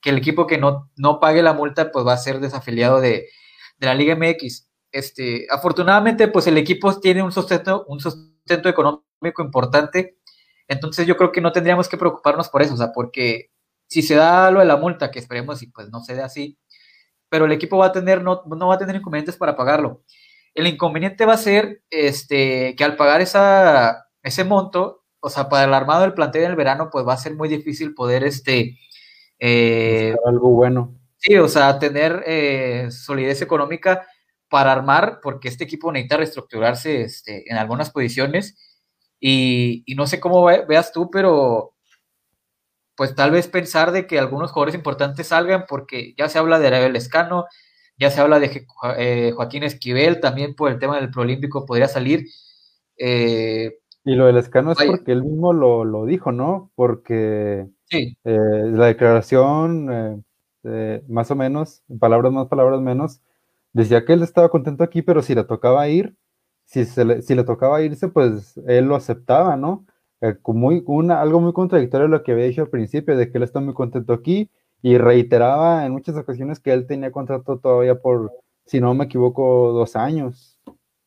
[0.00, 3.28] que el equipo que no, no pague la multa, pues va a ser desafiliado de,
[3.78, 4.68] de la Liga MX.
[4.92, 10.18] Este, afortunadamente, pues el equipo tiene un sustento, un sustento económico importante.
[10.68, 13.50] Entonces yo creo que no tendríamos que preocuparnos por eso, o sea, porque
[13.88, 16.58] si se da lo de la multa, que esperemos y pues no se dé así,
[17.28, 20.02] pero el equipo va a tener, no, no va a tener inconvenientes para pagarlo.
[20.54, 25.64] El inconveniente va a ser este, que al pagar esa, ese monto, o sea, para
[25.64, 28.78] el armado del plantel en el verano, pues va a ser muy difícil poder, este...
[29.38, 30.96] Eh, algo bueno.
[31.16, 34.06] Sí, o sea, tener eh, solidez económica
[34.48, 38.56] para armar, porque este equipo necesita reestructurarse este, en algunas posiciones
[39.20, 41.74] y, no sé cómo veas tú, pero
[42.96, 46.66] pues tal vez pensar de que algunos jugadores importantes salgan, porque ya se habla de
[46.66, 47.46] Arabel Escano,
[47.98, 48.66] ya se habla de
[48.98, 52.26] eh, Joaquín Esquivel, también por el tema del Prolímpico podría salir.
[52.98, 56.72] Eh, y lo del Escano es porque él mismo lo, dijo, ¿no?
[56.74, 58.16] Porque sí.
[58.24, 58.38] Eh,
[58.72, 60.24] la declaración,
[61.08, 63.20] más o menos, palabras más, palabras menos,
[63.72, 66.16] decía que él estaba contento aquí, pero si le tocaba ir,
[66.70, 69.84] si, le, si le tocaba irse, pues él lo aceptaba, ¿no?
[70.20, 73.38] Eh, muy, una, algo muy contradictorio a lo que había dicho al principio, de que
[73.38, 74.50] él está muy contento aquí
[74.82, 78.32] y reiteraba en muchas ocasiones que él tenía contrato todavía por,
[78.66, 80.58] si no me equivoco, dos años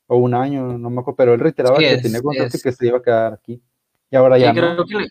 [0.08, 2.88] o un año, no me acuerdo, pero él reiteraba que tenía contrato y que se
[2.88, 3.62] iba a quedar aquí.
[4.12, 4.52] Y ahora ya.
[4.52, 5.08] Creo, que le,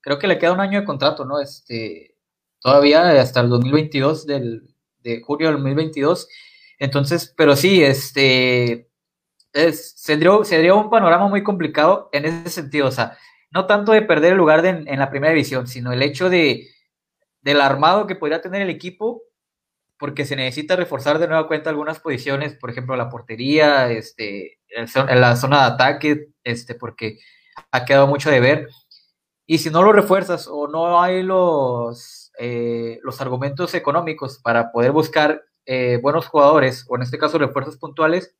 [0.00, 1.40] creo que le queda un año de contrato, ¿no?
[1.40, 2.14] Este,
[2.60, 6.28] todavía hasta el 2022, del, de julio del 2022.
[6.78, 8.88] Entonces, pero sí, este,
[9.56, 13.16] es, se, dio, un panorama muy complicado en ese sentido, o sea,
[13.50, 16.68] no tanto de perder el lugar en la primera división, sino el hecho de
[17.46, 19.22] del armado que podría tener el equipo,
[19.98, 25.20] porque se necesita reforzar de nueva cuenta algunas posiciones, por ejemplo, la portería, este, en
[25.20, 27.20] la zona de ataque, este, porque
[27.70, 28.68] ha quedado mucho de ver.
[29.46, 34.90] Y si no lo refuerzas o no hay los, eh, los argumentos económicos para poder
[34.90, 38.34] buscar eh, buenos jugadores, o en este caso refuerzos puntuales,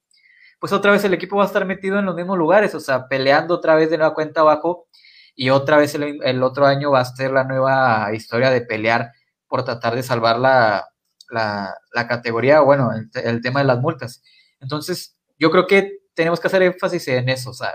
[0.58, 3.08] pues otra vez el equipo va a estar metido en los mismos lugares, o sea,
[3.08, 4.88] peleando otra vez de nueva cuenta abajo
[5.34, 9.12] y otra vez el, otro año va a ser la nueva historia de pelear
[9.48, 10.88] por tratar de salvar la,
[11.30, 14.22] la, categoría, bueno, el, tema de las multas.
[14.60, 17.74] Entonces, yo creo que tenemos que hacer énfasis en eso, o sea,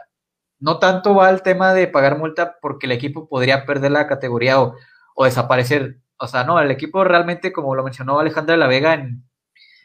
[0.59, 4.59] no tanto va el tema de pagar multa porque el equipo podría perder la categoría
[4.61, 4.75] o,
[5.15, 8.93] o desaparecer, o sea, no, el equipo realmente, como lo mencionó Alejandra de la Vega
[8.95, 9.23] en,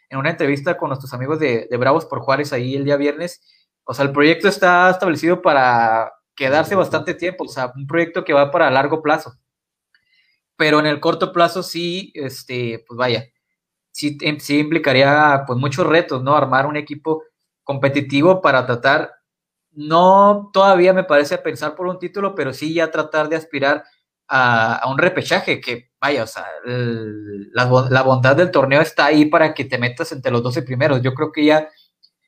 [0.09, 3.43] en una entrevista con nuestros amigos de, Bravos por Juárez ahí el día viernes.
[3.85, 8.33] O sea, el proyecto está establecido para quedarse bastante tiempo, o sea, un proyecto que
[8.33, 9.33] va para largo plazo.
[10.57, 13.27] pero en el corto plazo sí, este, pues vaya,
[13.93, 16.37] sí, sí implicaría pues muchos retos, ¿no?
[16.37, 17.23] Armar un equipo
[17.65, 19.13] competitivo para tratar,
[19.73, 23.85] no todavía me parece pensar por un título, pero sí ya tratar de aspirar
[24.29, 29.65] a, un repechaje, que vaya, o sea, la, bondad del torneo está ahí para que
[29.65, 31.03] te metas entre los 12 primeros.
[31.03, 31.69] Yo creo que ya,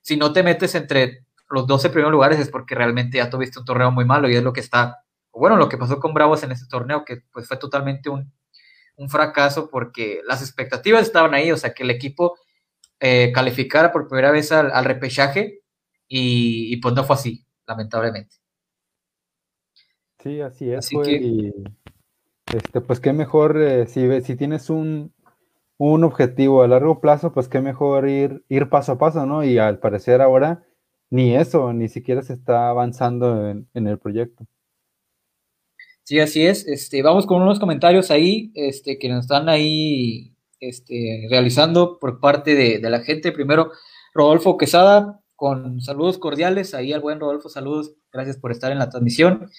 [0.03, 3.65] si no te metes entre los 12 primeros lugares es porque realmente ya tuviste un
[3.65, 6.53] torneo muy malo y es lo que está, bueno, lo que pasó con Bravos en
[6.53, 8.33] ese torneo, que pues fue totalmente un,
[9.09, 12.37] fracaso porque las expectativas estaban ahí, o sea, que el equipo
[12.99, 15.61] eh, calificara por primera vez al, repechaje
[16.09, 18.35] y, pues no fue así, lamentablemente.
[20.23, 20.93] Sí, así es.
[20.93, 21.53] y
[22.55, 25.13] este, pues qué mejor, eh, si, si tienes un,
[25.79, 29.45] objetivo a largo plazo, pues qué mejor ir, ir paso a paso, ¿no?
[29.45, 30.65] Y al parecer ahora
[31.11, 34.47] ni eso, ni siquiera se está avanzando en, el proyecto.
[36.05, 36.67] Sí, así es.
[36.67, 42.55] Este, vamos con unos comentarios ahí, este, que nos están ahí este, realizando por parte
[42.55, 43.31] de, de la gente.
[43.31, 43.73] Primero,
[44.15, 46.75] Rodolfo Quesada, con saludos cordiales.
[46.75, 47.95] Ahí al buen Rodolfo, saludos.
[48.11, 49.51] Gracias por estar en la transmisión.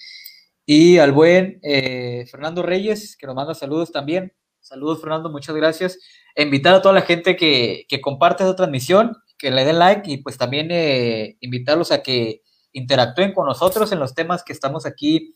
[0.66, 4.32] Y al buen eh, Fernando Reyes, que nos manda saludos también.
[4.60, 5.98] Saludos, Fernando, muchas gracias.
[6.36, 10.36] invitar a toda la gente que, comparte esta transmisión, que le den like y pues
[10.36, 12.42] también eh, invitarlos a que
[12.72, 15.34] interactúen con nosotros en los temas que estamos aquí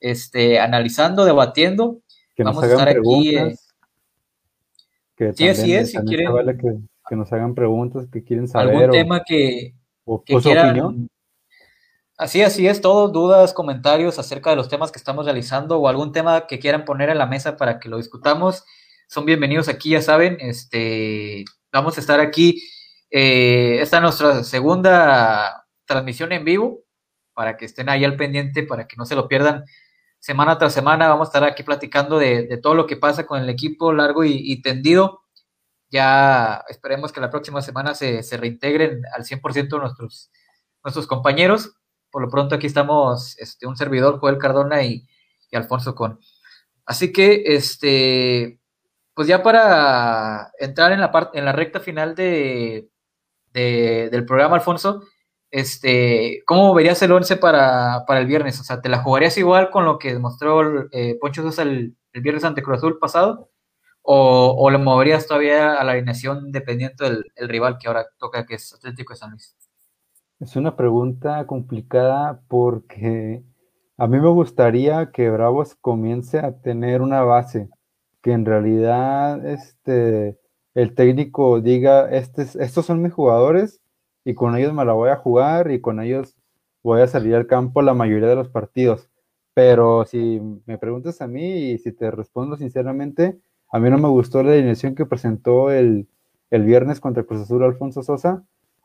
[0.00, 2.00] este, analizando, debatiendo.
[2.34, 3.72] Que nos Vamos hagan a estar preguntas,
[5.16, 5.24] aquí.
[5.24, 5.90] Eh, sí, así es.
[5.92, 6.28] Si quieren,
[7.08, 8.74] que, nos hagan preguntas, que quieren saber.
[8.74, 9.74] Algún tema que,
[10.26, 11.08] que quieran,
[12.16, 16.12] Así, así es, todos dudas, comentarios acerca de los temas que estamos realizando o algún
[16.12, 18.64] tema que quieran poner en la mesa para que lo discutamos,
[19.08, 22.62] son bienvenidos aquí, ya saben, este, vamos a estar aquí,
[23.10, 26.84] eh, esta es nuestra segunda transmisión en vivo,
[27.34, 29.64] para que estén ahí al pendiente, para que no se lo pierdan
[30.20, 33.48] semana tras semana, vamos a estar aquí platicando de, todo lo que pasa con el
[33.50, 35.22] equipo largo y, tendido,
[35.90, 40.30] ya esperemos que la próxima semana se, se reintegren al 100% nuestros,
[40.84, 41.76] nuestros compañeros
[42.14, 45.04] por lo pronto aquí estamos, este, un servidor, Joel Cardona y,
[45.52, 46.20] Alfonso Con.
[46.86, 48.60] Así que, este,
[49.14, 52.88] pues ya para entrar en la parte, en la recta final de,
[53.52, 55.02] del programa, Alfonso,
[55.50, 58.60] este, ¿cómo verías el 11 para, el viernes?
[58.60, 62.44] O sea, ¿te la jugarías igual con lo que demostró eh, Poncho Sosa el, viernes
[62.44, 63.50] ante Cruz Azul pasado?
[64.02, 68.54] O, ¿O, le moverías todavía a la alineación dependiendo del rival que ahora toca, que
[68.54, 69.56] es Atlético de San Luis?
[70.40, 73.44] Es una pregunta complicada porque
[73.96, 77.68] a mí me gustaría que Bravos comience a tener una base,
[78.20, 80.38] que en realidad este,
[80.74, 83.80] el técnico diga, estos son mis jugadores
[84.24, 86.36] y con ellos me la voy a jugar y con ellos
[86.82, 89.08] voy a salir al campo la mayoría de los partidos.
[89.54, 93.38] Pero si me preguntas a mí y si te respondo sinceramente,
[93.70, 96.08] a mí no me gustó la alineación que presentó el,
[96.50, 98.44] el viernes contra el profesor Alfonso Sosa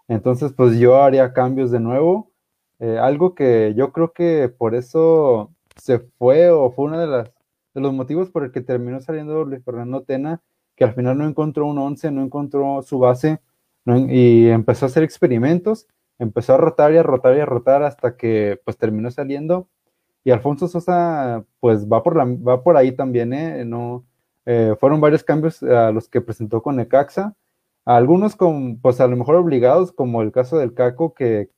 [0.09, 2.31] entonces, pues yo haría cambios de nuevo.
[2.79, 7.31] Eh, algo que yo creo que por eso se fue o fue uno de,
[7.75, 10.41] los motivos por el que terminó saliendo Fernando Tena,
[10.75, 13.39] que al final no encontró un 11, no encontró su base
[14.09, 18.17] y empezó a hacer experimentos, empezó a rotar y a rotar y a rotar hasta
[18.17, 19.69] que pues terminó saliendo.
[20.23, 23.63] Y Alfonso Sosa pues va por, la, va por ahí también, ¿eh?
[23.65, 24.05] No,
[24.45, 27.35] eh, fueron varios cambios a los que presentó con Necaxa
[27.95, 31.49] algunos con, pues a lo mejor obligados, como el caso del Caco, que,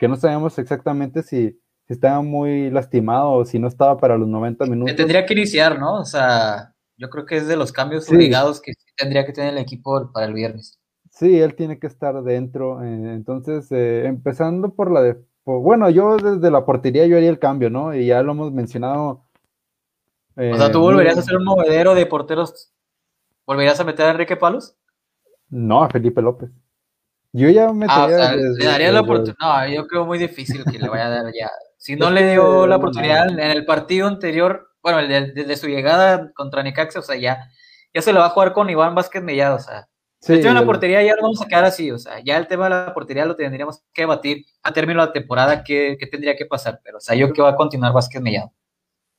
[0.00, 4.94] no sabemos exactamente si, estaba muy lastimado o si no estaba para los 90 minutos.
[4.94, 5.94] tendría que iniciar, ¿no?
[5.94, 9.58] O sea, yo creo que es de los cambios obligados que tendría que tener el
[9.58, 10.78] equipo para el viernes.
[11.10, 12.80] Sí, él tiene que estar dentro.
[12.84, 15.16] Eh, entonces, eh, empezando por la de.
[15.44, 17.92] bueno, yo desde la portería yo haría el cambio, ¿no?
[17.92, 19.24] Y ya lo hemos mencionado.
[20.36, 22.72] o sea, ¿tú eh, volverías a ser un movedero de porteros?
[23.44, 24.76] ¿Volverías a meter a Enrique Palos?
[25.50, 26.50] No, a Felipe López.
[27.32, 29.36] Yo ya me ah, le daría la oportunidad.
[29.40, 31.50] No, yo creo muy difícil que le vaya a dar ya.
[31.76, 36.62] Si no le dio la oportunidad en el partido anterior, bueno, desde su llegada contra
[36.62, 37.48] Necaxa, o sea, ya,
[37.94, 39.86] ya se lo va a jugar con Iván Vázquez Mellado, o sea.
[40.20, 42.64] Sí, en la portería ya lo vamos a quedar así, o sea, ya el tema
[42.64, 46.44] de la portería lo tendríamos que batir a término de la temporada, ¿qué, tendría que
[46.44, 46.80] pasar?
[46.84, 48.52] Pero, o sea, yo creo que va a continuar Vázquez Mellado.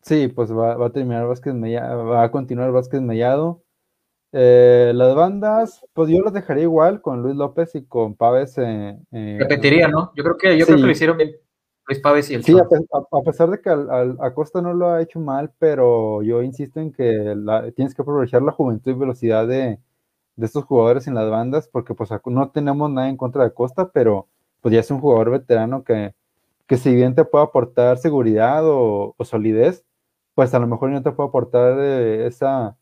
[0.04, 3.64] Sí, pues va, va a terminar Vázquez Mellado, va a continuar Vázquez Mellado.
[4.34, 8.58] Eh, las bandas, pues yo las dejaría igual con Luis López y con Paves.
[8.58, 10.12] Eh, eh, Repetiría, ¿no?
[10.16, 11.32] Yo creo que yo creo que lo hicieron bien
[11.88, 15.20] Luis Paves y el Sí, a, pesar de que al, Acosta no lo ha hecho
[15.20, 17.36] mal, pero yo insisto en que
[17.76, 19.80] tienes que aprovechar la juventud y velocidad de,
[20.38, 24.28] estos jugadores en las bandas, porque pues no tenemos nada en contra de Acosta, pero
[24.62, 26.16] pues ya es un jugador veterano que,
[26.68, 29.86] que si bien te puede aportar seguridad o solidez,
[30.34, 32.78] pues a lo mejor no te puede aportar eh, esa,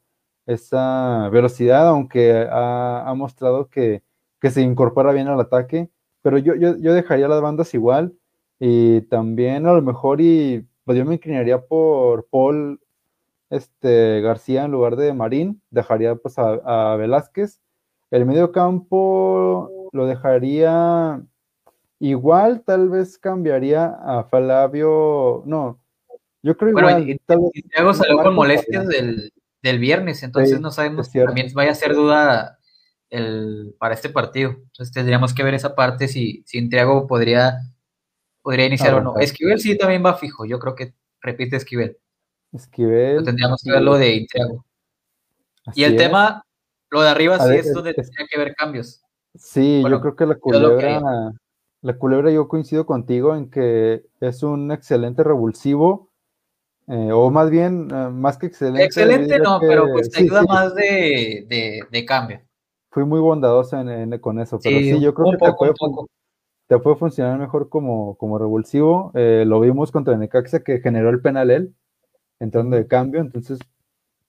[0.49, 4.01] esa velocidad, aunque ha, mostrado que,
[4.41, 5.89] se incorpora bien al ataque,
[6.21, 8.13] pero yo, yo, yo, dejaría las bandas igual
[8.59, 12.79] y también a lo mejor y pues yo me inclinaría por Paul
[13.49, 17.61] este, García en lugar de Marín, dejaría pues a, Velázquez.
[18.09, 21.21] El medio campo lo dejaría
[21.99, 25.79] igual, tal vez cambiaría a Flavio, no,
[26.41, 27.09] yo creo bueno, igual.
[27.09, 29.31] Y, tal salió con molestias del,
[29.61, 32.59] del, viernes, entonces no sabemos si también vaya a ser duda
[33.09, 34.51] el, para este partido.
[34.51, 37.57] Entonces tendríamos que ver esa parte si, si Intriago podría,
[38.41, 39.17] podría iniciar o no.
[39.17, 41.97] Esquivel sí también va fijo, yo creo que repite Esquivel.
[42.51, 43.23] Esquivel.
[43.23, 44.65] tendríamos que ver lo de Intriago.
[45.75, 46.45] Y el tema,
[46.89, 49.01] lo de arriba sí es donde tendría que ver cambios.
[49.35, 51.01] Sí, yo creo que la culebra,
[51.81, 56.08] la culebra yo coincido contigo en que es un excelente revulsivo,
[56.89, 58.83] eh, o más bien, eh, más que excelente.
[58.83, 62.41] Excelente no, pero pues te ayuda más de, de, cambio.
[62.89, 63.77] Fui muy bondadoso
[64.19, 65.73] con eso, pero sí, yo creo que te, puede,
[66.67, 69.11] te, puede, funcionar mejor como, como revulsivo.
[69.13, 71.75] Eh, lo vimos contra Necaxa que generó el penal él
[72.39, 73.59] entrando de cambio, entonces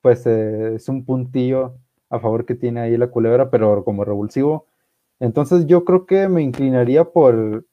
[0.02, 1.76] pues es un puntillo
[2.10, 4.66] a favor que tiene ahí la culebra, pero como revulsivo.
[5.18, 7.64] Entonces yo creo que me inclinaría por,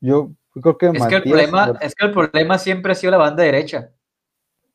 [0.00, 0.86] yo creo que...
[0.88, 3.90] Es, que el, problema, es que el problema siempre ha sido la banda derecha.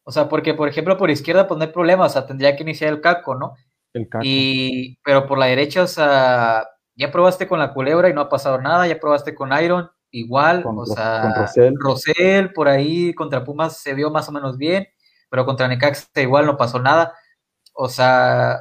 [0.04, 2.64] O sea, porque por ejemplo por izquierda pues no hay problema, o sea, tendría que
[2.64, 3.56] iniciar el caco, ¿no?
[3.94, 4.24] El caco.
[4.26, 8.30] Y, pero por la derecha, o sea, ya probaste con la culebra y no ha
[8.30, 11.48] pasado nada, ya probaste con Iron igual, o sea,
[11.80, 12.52] Rosell.
[12.54, 14.88] por ahí contra Pumas se vio más o menos bien,
[15.30, 17.14] pero contra Necaxa igual no pasó nada.
[17.74, 18.60] O sea,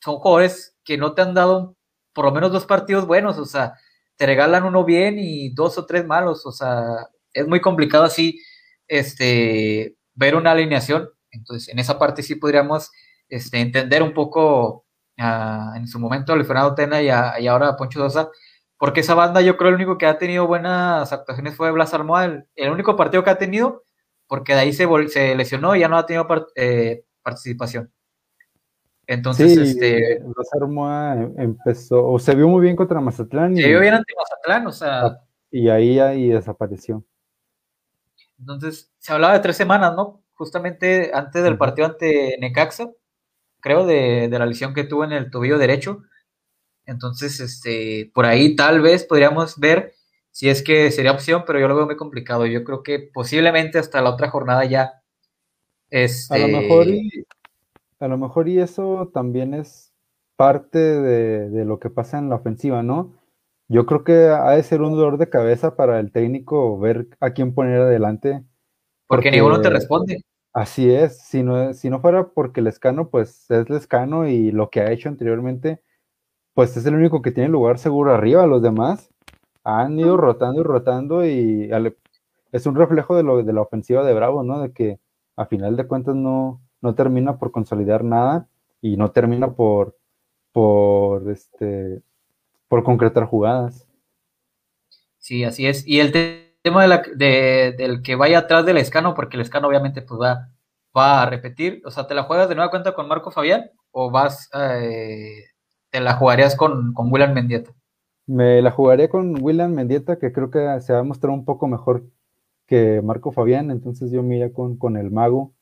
[0.00, 1.76] son jugadores que no te han dado
[2.14, 3.74] por lo menos dos partidos buenos, o sea,
[4.16, 8.40] te regalan uno bien y dos o tres malos, o sea, es muy complicado así
[8.88, 11.10] este ver una alineación.
[11.30, 12.90] Entonces, en esa parte sí podríamos
[13.28, 14.86] este, entender un poco
[15.18, 18.30] ah, en su momento a Tena y, y ahora a Poncho Dosa,
[18.78, 22.44] porque esa banda yo creo el único que ha tenido buenas actuaciones fue Blas Almohada,
[22.54, 23.84] el, único partido que ha tenido,
[24.26, 27.92] porque de ahí se, se lesionó y ya no ha tenido eh, participación.
[29.06, 30.20] Entonces, sí, este.
[30.20, 33.56] Blas Almohada empezó, o se vio muy bien contra Mazatlán.
[33.56, 35.06] Se vio bien ante Mazatlán, o sea.
[35.06, 37.04] Ah, y ahí, ahí desapareció.
[38.38, 40.22] Entonces, se hablaba de tres semanas, ¿no?
[40.34, 42.90] Justamente antes del partido ante Necaxa,
[43.60, 46.02] creo, de, de la lesión que tuvo en el tobillo derecho
[46.86, 49.94] entonces, este, por ahí tal vez podríamos ver
[50.30, 52.46] si es que sería opción, pero yo lo veo muy complicado.
[52.46, 55.02] Yo creo que posiblemente hasta la otra jornada ya.
[55.90, 56.34] Este...
[56.34, 57.24] A lo mejor y,
[58.00, 59.92] a lo mejor y eso también es
[60.36, 63.14] parte de, lo que pasa en la ofensiva, ¿no?
[63.68, 67.30] Yo creo que ha de ser un dolor de cabeza para el técnico ver a
[67.30, 68.44] quién poner adelante.
[69.08, 70.22] Porque, ninguno te responde.
[70.52, 74.80] Así es, si no, si no fuera porque Lescano, pues es Lescano y lo que
[74.80, 75.82] ha hecho anteriormente,
[76.54, 78.46] pues es el único que tiene lugar seguro arriba.
[78.46, 79.10] Los demás
[79.64, 81.70] han ido rotando y rotando y
[82.52, 84.60] es un reflejo de, lo, de la ofensiva de Bravo, ¿no?
[84.60, 85.00] De que
[85.36, 88.48] a final de cuentas no, no termina por consolidar nada
[88.80, 89.96] y no termina por,
[90.52, 92.02] por, este,
[92.68, 93.86] por concretar jugadas.
[95.18, 95.86] Sí, así es.
[95.86, 96.12] Y el
[96.62, 100.20] tema de la, de, del que vaya atrás del escano, porque el escano obviamente pues
[100.20, 100.50] va,
[100.96, 104.10] va a repetir, o sea, ¿te la juegas de nueva cuenta con Marco Fabián o
[104.10, 105.44] vas eh,
[105.92, 107.72] la jugarías con, con William Mendieta?
[108.26, 111.66] Me la jugaría con William Mendieta, que creo que se va a mostrar un poco
[111.66, 112.04] mejor
[112.66, 115.55] que Marco Fabián, entonces yo me iría con, con el mago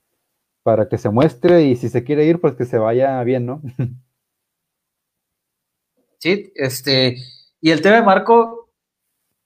[0.65, 3.63] para que se muestre y si se quiere ir, pues que se vaya bien, ¿no?
[6.19, 7.19] Sí, este,
[7.61, 8.71] y el tema de Marco,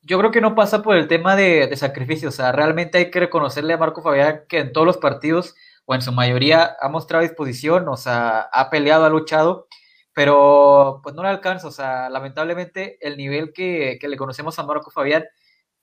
[0.00, 3.18] yo creo que no pasa por el tema de, sacrificio, o sea, realmente hay que
[3.18, 5.56] reconocerle a Marco Fabián que en todos los partidos,
[5.86, 9.66] o en su mayoría, ha mostrado disposición, o sea, ha peleado, ha luchado,
[10.14, 14.92] pero pues no le alcanza, o sea, lamentablemente el nivel que, le conocemos a Marco
[14.92, 15.24] Fabián,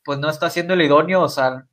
[0.05, 1.67] pues no está siendo el idóneo, o sea,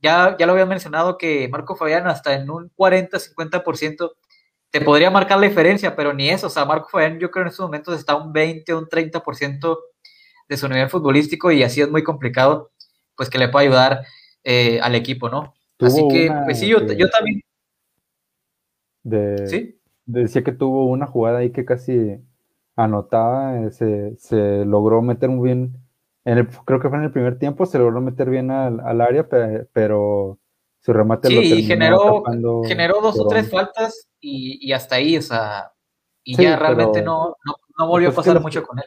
[0.00, 4.12] ya, ya lo había mencionado que Marco Fabián hasta en un 40-50%
[4.70, 7.48] te podría marcar la diferencia, pero ni eso, o sea, Marco Fabián yo creo en
[7.48, 9.78] estos momentos está un 20, un 30%
[10.48, 12.70] de su nivel futbolístico y así es muy complicado,
[13.16, 14.04] pues que le pueda ayudar
[14.44, 15.54] eh, al equipo, ¿no?
[15.80, 17.40] Así que, pues sí, yo, yo también.
[19.04, 19.78] De, ¿Sí?
[20.08, 22.18] decía que tuvo una jugada ahí que casi
[22.74, 23.70] anotaba, eh,
[24.18, 25.76] se, logró meter muy bien,
[26.24, 29.28] en el, creo que fue en el primer tiempo, se logró meter bien al, área,
[29.72, 30.38] pero
[30.80, 35.72] su remate lo terminó generó, generó dos o tres faltas y, hasta ahí, o sea,
[36.22, 37.36] y ya realmente no,
[37.78, 38.84] no, volvió a pues pasar mucho con él.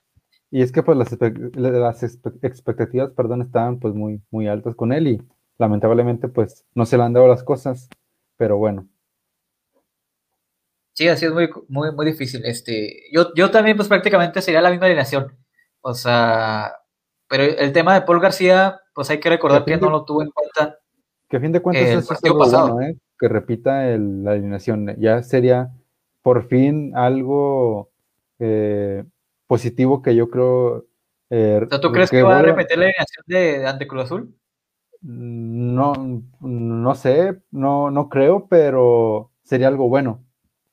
[0.52, 1.18] Y es que pues las,
[1.56, 5.22] las expectativas, perdón, estaban pues muy, muy altas con él y
[5.58, 7.90] lamentablemente pues no se le han dado las cosas.
[8.38, 8.88] pero bueno.
[10.94, 12.44] Sí, así es muy, muy, muy difícil.
[12.46, 15.38] Este, yo, yo también, pues prácticamente sería la misma alineación.
[15.80, 16.81] O sea,
[17.32, 20.32] pero el tema de Paul García, pues hay que recordar que, no lo tuvo en
[20.32, 20.78] cuenta.
[21.30, 22.82] Que a fin de cuentas es algo pasado.
[22.82, 22.98] ¿eh?
[23.18, 24.96] que repita la alineación.
[25.00, 25.70] Ya sería
[26.24, 27.92] por fin algo
[28.40, 29.06] eh,
[29.48, 30.88] positivo que yo creo.
[31.30, 34.36] Eh, ¿Tú crees que, va a repetir la alineación de, ante Cruz Azul?
[35.02, 35.94] No,
[36.42, 40.26] no sé, no, no creo, pero sería algo bueno.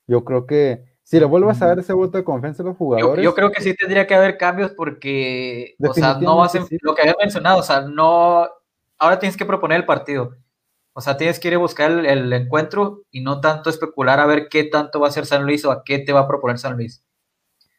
[0.09, 3.25] Yo creo que si le vuelvas a dar ese voto de confianza a los jugadores.
[3.25, 6.65] Yo, creo que sí tendría que haber cambios porque, o sea, no va a ser
[6.83, 8.47] lo que había mencionado, o sea, no.
[8.99, 10.37] Ahora tienes que proponer el partido.
[10.93, 14.51] O sea, tienes que ir a buscar el, encuentro y no tanto especular a ver
[14.51, 16.77] qué tanto va a hacer San Luis o a qué te va a proponer San
[16.77, 17.03] Luis.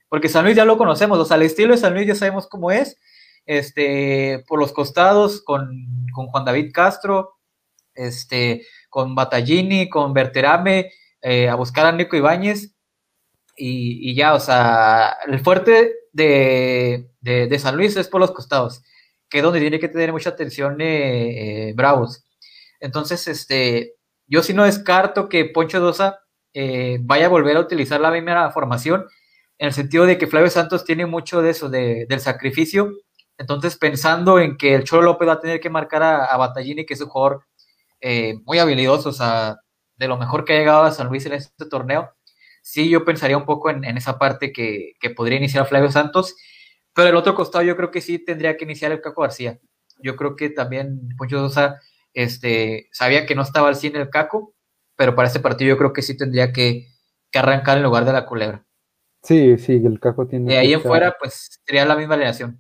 [0.08, 2.48] Porque San Luis ya lo conocemos, o sea, el estilo de San Luis ya sabemos
[2.48, 2.98] cómo es.
[3.46, 5.70] Este, por los costados, con,
[6.16, 7.36] Juan David Castro,
[7.94, 10.90] este, con Battaglini, con Berterame,
[11.22, 12.74] eh, a buscar a Nico Ibáñez
[13.60, 18.84] y, ya, o sea, el fuerte de, San Luis es por los costados,
[19.30, 22.24] que es donde tiene que tener mucha atención eh, eh, Bravos.
[22.80, 23.96] Entonces, este,
[24.28, 26.20] yo sí no descarto que Poncho Dosa
[26.54, 29.06] eh, vaya a volver a utilizar la misma formación,
[29.58, 32.94] en el sentido de que Flavio Santos tiene mucho de eso, del sacrificio.
[33.38, 36.86] Entonces, pensando en que el Cholo López va a tener que marcar a, a Battaglini,
[36.86, 37.46] que es un jugador
[38.46, 39.58] muy habilidoso, o sea,
[39.98, 42.14] de lo mejor que ha llegado a San Luis en este torneo,
[42.62, 46.36] sí yo pensaría un poco en, esa parte que, podría iniciar Flavio Santos,
[46.94, 49.60] pero el otro costado yo creo que sí tendría que iniciar el Caco García.
[50.02, 51.80] Yo creo que también Poncho Sosa
[52.14, 54.54] este, sabía que no estaba al 100 el Caco,
[54.96, 56.88] pero para este partido yo creo que sí tendría que,
[57.34, 58.66] arrancar en lugar de la culebra.
[59.22, 60.52] Sí, sí, el Caco tiene.
[60.52, 62.60] De ahí en fuera, pues sería la misma alineación,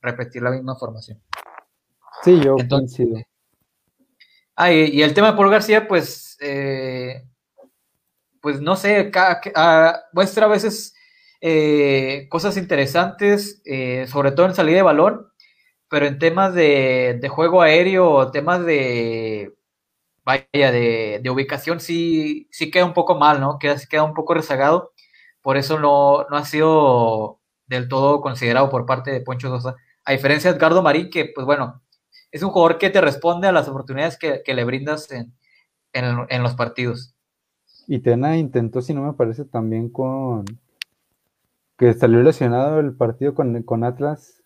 [0.00, 1.20] repetir la misma formación.
[2.22, 3.16] Sí, yo coincido.
[4.56, 7.27] Ah, y, el tema de Paul García, pues eh,
[8.40, 9.10] pues no sé,
[10.12, 10.94] muestra a veces
[11.40, 15.28] eh, cosas interesantes, eh, sobre todo en salida de balón,
[15.88, 19.54] pero en temas de, juego aéreo, temas de,
[20.24, 23.58] vaya, de, ubicación, sí, sí queda un poco mal, ¿no?
[23.58, 24.92] Queda, queda un poco rezagado,
[25.42, 30.50] por eso no, ha sido del todo considerado por parte de Poncho Sosa, a diferencia
[30.50, 31.82] de Edgardo Marín, que pues bueno,
[32.32, 35.34] es un jugador que te responde a las oportunidades que, le brindas en,
[35.92, 37.17] en los partidos.
[37.90, 40.44] Y Tena intentó, si no me parece, también con
[41.78, 44.42] que salió lesionado el partido con, con Atlas,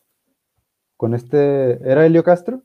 [0.97, 2.63] con este, ¿era Helio Castro?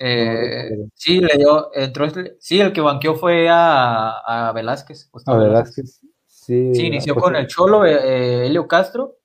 [0.00, 5.10] Eh, sí, le dio, entró, este, sí, el que banqueó fue a, a Velázquez.
[5.26, 6.72] A Velázquez, sí.
[6.74, 9.18] Sí, inició pues con el Cholo, eh, Helio Castro,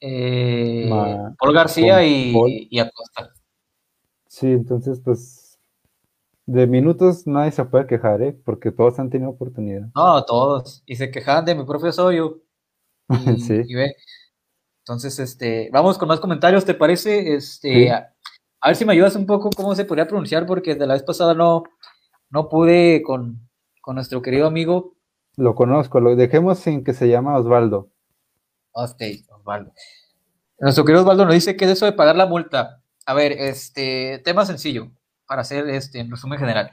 [0.00, 0.88] eh,
[1.38, 2.32] Paul García y,
[2.70, 3.34] y Acosta.
[4.28, 5.43] Sí, entonces, pues
[6.46, 8.36] de minutos nadie se puede quejar, ¿eh?
[8.44, 9.88] Porque todos han tenido oportunidad.
[9.94, 10.82] No, todos.
[10.86, 12.42] Y se quejaban de mi propio soyo.
[13.38, 13.62] sí.
[14.80, 17.34] Entonces, este, vamos con más comentarios, ¿te parece?
[17.34, 18.12] Este, a,
[18.66, 21.34] ver si me ayudas un poco cómo se podría pronunciar, porque de la vez pasada
[21.34, 21.64] no,
[22.28, 23.48] no pude con,
[23.86, 24.96] nuestro querido amigo.
[25.36, 27.90] Lo conozco, lo dejemos sin que se llama Osvaldo.
[28.72, 29.72] Ok, Osvaldo.
[30.58, 32.82] Nuestro querido Osvaldo nos dice que es eso de pagar la multa.
[33.06, 34.90] A ver, este, tema sencillo
[35.26, 36.72] para hacer este, en resumen general.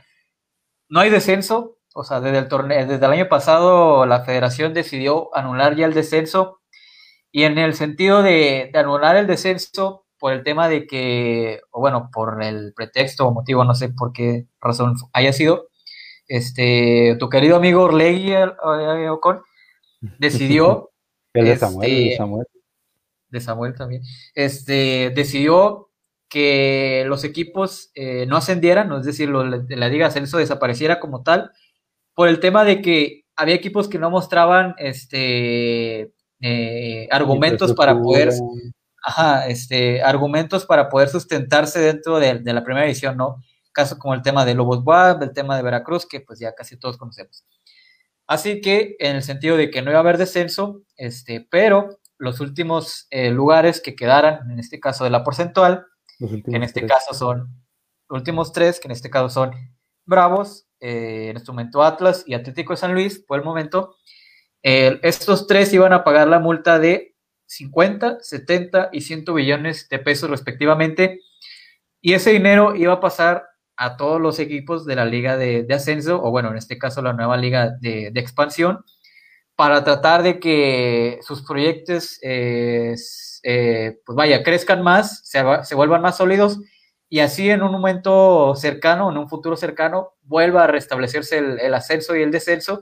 [0.90, 5.36] No hay descenso, o sea, desde el torneo, desde el año pasado la federación decidió
[5.36, 6.62] anular ya el descenso
[7.32, 12.10] y en el sentido de, anular el descenso por el tema de que, o bueno,
[12.14, 15.70] por el pretexto o motivo, no sé por qué razón haya sido,
[16.28, 19.42] este, tu querido amigo Orlegui eh, Ocon
[20.20, 20.92] decidió...
[21.34, 22.48] de Samuel, de este, Samuel.
[23.30, 24.02] De Samuel también.
[24.36, 25.91] Este, decidió
[26.32, 31.52] que los equipos eh, no ascendieran, es decir, la Liga Ascenso desapareciera como tal,
[32.16, 38.32] por el tema de que había equipos que no mostraban este eh, argumentos para poder
[39.04, 43.44] ajá, este, argumentos para poder sustentarse dentro de, la primera edición, ¿no?
[43.74, 46.78] Caso como el tema de Lobos Buap, el tema de Veracruz, que pues ya casi
[46.78, 47.46] todos conocemos.
[48.26, 52.40] Así que en el sentido de que no iba a haber descenso, este, pero los
[52.40, 55.88] últimos eh, lugares que quedaran, en este caso de la porcentual,
[56.22, 57.64] en este caso son
[58.10, 59.52] los últimos tres, que en este caso son
[60.06, 63.96] Bravos, eh, en este momento Atlas y Atlético de San Luis, por el momento.
[64.64, 67.12] estos tres iban a pagar la multa de
[67.52, 71.20] 50, 70 y 100 billones de pesos respectivamente.
[72.02, 73.46] Y ese dinero iba a pasar
[73.76, 77.14] a todos los equipos de la liga de, ascenso, o bueno, en este caso la
[77.14, 78.86] nueva liga de, expansión,
[79.56, 82.96] para tratar de que sus proyectos eh,
[83.44, 86.60] eh, pues vaya, crezcan más, se, vuelvan más sólidos
[87.10, 92.16] y así en un momento cercano, en un futuro cercano, vuelva a restablecerse el, ascenso
[92.16, 92.82] y el descenso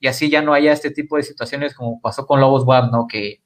[0.00, 3.06] y así ya no haya este tipo de situaciones como pasó con Lobos WAP, ¿no?
[3.06, 3.42] Que,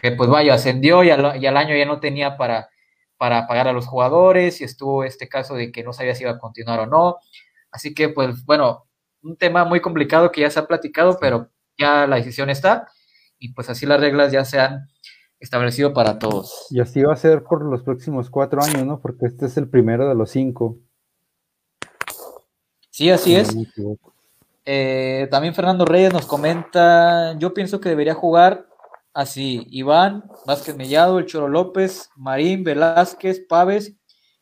[0.00, 2.70] que pues vaya, ascendió y al, y al, año ya no tenía para,
[3.16, 6.32] para pagar a los jugadores y estuvo este caso de que no sabía si iba
[6.32, 7.18] a continuar o no.
[7.70, 8.86] Así que pues bueno,
[9.22, 12.88] un tema muy complicado que ya se ha platicado, pero ya la decisión está
[13.38, 14.88] y pues así las reglas ya se han
[15.40, 16.66] establecido para todos.
[16.70, 19.00] Y así va a ser por los próximos cuatro años, ¿no?
[19.00, 20.78] Porque este es el primero de los cinco.
[22.90, 23.56] Sí, así es.
[24.66, 28.66] Eh, también Fernando Reyes nos comenta, yo pienso que debería jugar
[29.14, 33.96] así, Iván, Vázquez Mellado, el Choro López, Marín, Velázquez, Paves,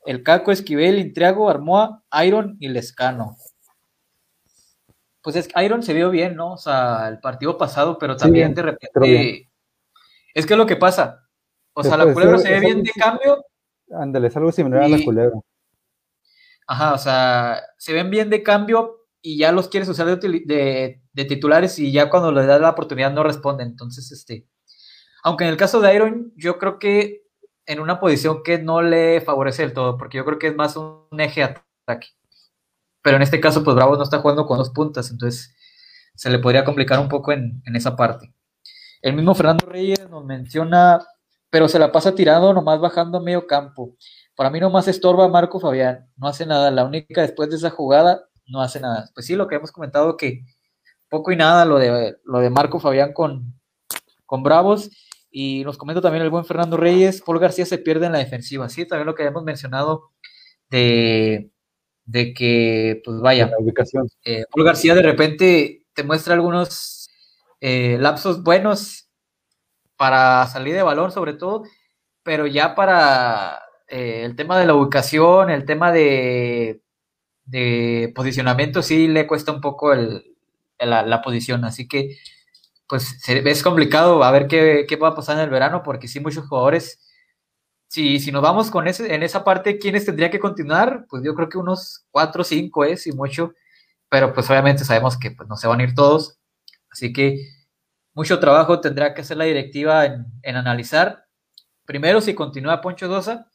[0.05, 3.37] el Caco Esquivel, Intriago, Armoa, Iron y Lescano
[5.29, 6.55] pues es que Iron se vio bien, ¿no?
[6.55, 9.48] O sea, el partido pasado, pero también de repente.
[10.35, 11.29] Es que es lo que pasa.
[11.73, 13.45] O sea, la culebra se ve bien de cambio.
[13.91, 15.39] Ándale, es algo similar a la culebra.
[16.67, 21.25] Ajá, o sea, se ven bien de cambio y ya los quieres usar de, de,
[21.25, 23.69] titulares y ya cuando le das la oportunidad no responden.
[23.69, 24.47] Entonces, este.
[25.23, 27.23] Aunque en el caso de Iron, yo creo que
[27.67, 30.77] en una posición que no le favorece del todo, porque yo creo que es más
[30.77, 32.09] un eje ataque
[33.03, 35.55] pero en este caso, pues Bravo no está jugando con dos puntas, entonces
[36.15, 38.35] se le podría complicar un poco en, esa parte.
[39.03, 41.05] El mismo Fernando Reyes nos menciona,
[41.51, 43.95] pero se la pasa tirando, nomás bajando a medio campo.
[44.35, 46.71] Para mí nomás estorba Marco Fabián, no hace nada.
[46.71, 49.09] La única después de esa jugada, no hace nada.
[49.15, 50.45] Pues sí, lo que hemos comentado que
[51.09, 53.55] poco y nada lo de, lo de Marco Fabián con,
[54.27, 54.91] con Bravos.
[55.31, 58.69] Y nos comenta también el buen Fernando Reyes, Paul García se pierde en la defensiva.
[58.69, 60.13] Sí, también lo que hemos mencionado
[60.71, 61.51] de,
[62.07, 64.09] de que, pues vaya, ubicación.
[64.25, 66.98] Eh, Paul García de repente te muestra algunos
[67.61, 69.09] eh, lapsos buenos
[69.97, 71.65] para salir de balón sobre todo,
[72.23, 76.83] pero ya para eh, el tema de la ubicación, el tema de,
[77.45, 80.37] de posicionamiento, sí le cuesta un poco el,
[80.79, 82.19] la, posición, así que
[82.87, 86.21] pues es complicado a ver qué, qué va a pasar en el verano, porque sí
[86.21, 87.01] muchos jugadores
[87.89, 91.07] si, si nos vamos con ese, en esa parte, ¿quiénes tendría que continuar?
[91.09, 93.55] Pues yo creo que unos cuatro o cinco es, y mucho,
[94.09, 96.38] pero pues obviamente sabemos que pues, no se van a ir todos,
[96.99, 97.49] así que
[98.13, 101.25] mucho trabajo tendrá que hacer la directiva en, analizar,
[101.85, 103.49] primero si continúa Poncho Dosa,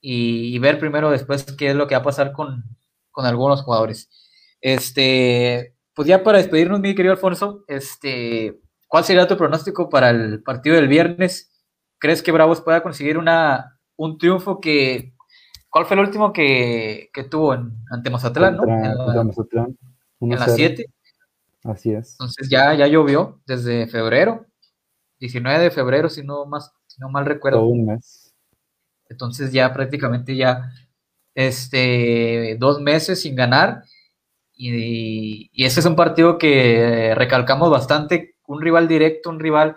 [0.00, 2.64] y, ver primero después qué es lo que va a pasar con,
[3.10, 4.10] con algunos jugadores.
[4.60, 10.42] Este, pues ya para despedirnos, mi querido Alfonso, este, ¿cuál sería tu pronóstico para el
[10.42, 11.52] partido del viernes?
[11.98, 15.14] ¿Crees que Bravos pueda conseguir una, un triunfo que...
[15.70, 18.64] ¿Cuál fue el último que, tuvo en, ante Mazatlán, no?
[18.64, 19.78] En, Mazatlán,
[20.20, 20.86] en las 7.
[21.64, 22.12] Así es.
[22.12, 24.46] Entonces ya, ya llovió desde febrero,
[25.18, 27.58] 19 de febrero, si no, más, si no mal recuerdo.
[27.58, 28.34] Todo un mes.
[29.08, 30.70] Entonces ya prácticamente ya
[31.34, 33.82] este, dos meses sin ganar.
[34.52, 39.76] Y, y ese es un partido que recalcamos bastante, un rival directo, un rival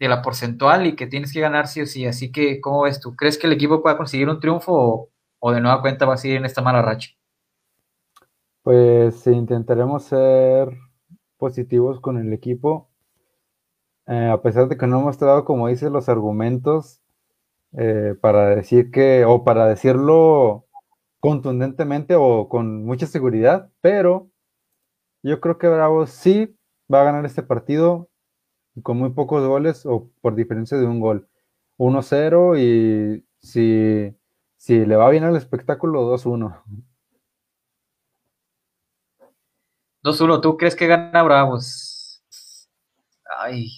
[0.00, 2.06] de la porcentual y que tienes que ganar sí o sí.
[2.06, 3.14] Así que, ¿cómo ves tú?
[3.14, 6.38] ¿Crees que el equipo pueda conseguir un triunfo o, de nueva cuenta va a seguir
[6.38, 7.10] en esta mala racha?
[8.62, 10.70] Pues intentaremos ser
[11.40, 12.88] positivos con el equipo.
[14.06, 17.00] Eh, a pesar de que no hemos dado, como dices, los argumentos
[17.72, 20.66] eh, para decir que, o para decirlo
[21.20, 24.30] contundentemente o con mucha seguridad, pero
[25.22, 26.56] yo creo que Bravo sí
[26.92, 28.08] va a ganar este partido
[28.82, 31.28] con muy pocos goles o por diferencia de un gol.
[31.78, 34.16] 1-0 y si,
[34.56, 36.62] si le va bien al espectáculo, 2-1.
[40.02, 42.22] 2-1, ¿tú crees que gana Bravos?
[43.38, 43.68] Ay,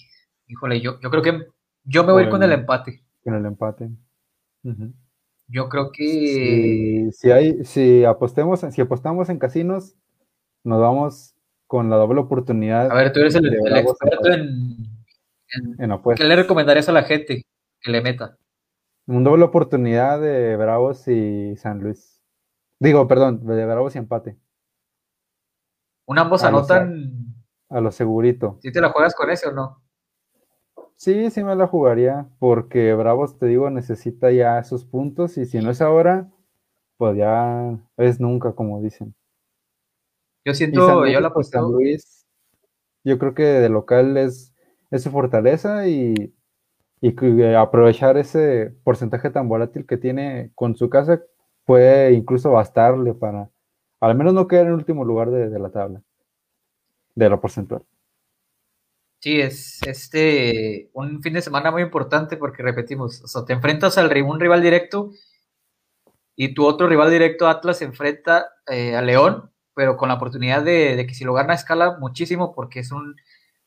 [0.47, 1.47] híjole, yo, yo creo que
[1.83, 3.03] yo me voy con el empate.
[3.23, 3.89] Con el empate.
[5.47, 9.95] Yo creo que si, hay, si apostemos, si apostamos en casinos,
[10.63, 11.35] nos vamos
[11.67, 12.91] con la doble oportunidad.
[12.91, 14.93] A ver, tú eres el, experto en,
[16.15, 17.45] ¿Qué le recomendarías a la gente
[17.81, 18.37] que le meta?
[19.05, 22.21] Un doble oportunidad de Bravos y San Luis.
[22.79, 24.37] Digo, perdón, de Bravos y empate.
[26.05, 27.33] ¿Un ambos anotan?
[27.69, 28.59] a lo segurito.
[28.61, 29.81] ¿Si te la juegas con ese o no?
[30.95, 35.59] Sí, sí me la jugaría, porque Bravos, te digo, necesita ya esos puntos y si
[35.59, 36.29] no es ahora,
[36.97, 39.15] pues ya es nunca, como dicen.
[40.45, 42.27] Yo siento, yo la pues, San Luis,
[43.03, 44.53] yo creo que de local es,
[44.91, 46.33] es su fortaleza y,
[47.57, 51.21] aprovechar ese porcentaje tan volátil que tiene con su casa
[51.65, 53.49] puede incluso bastarle para
[54.03, 56.01] al menos no quedar en el último lugar de, la tabla,
[57.15, 57.83] de la porcentual.
[59.19, 63.97] Sí, es este un fin de semana muy importante porque repetimos, o sea, te enfrentas
[63.97, 65.11] al un rival directo
[66.35, 71.05] y tu otro rival directo, Atlas, se enfrenta a León, pero con la oportunidad de,
[71.07, 73.15] que si lo gana escala muchísimo porque es un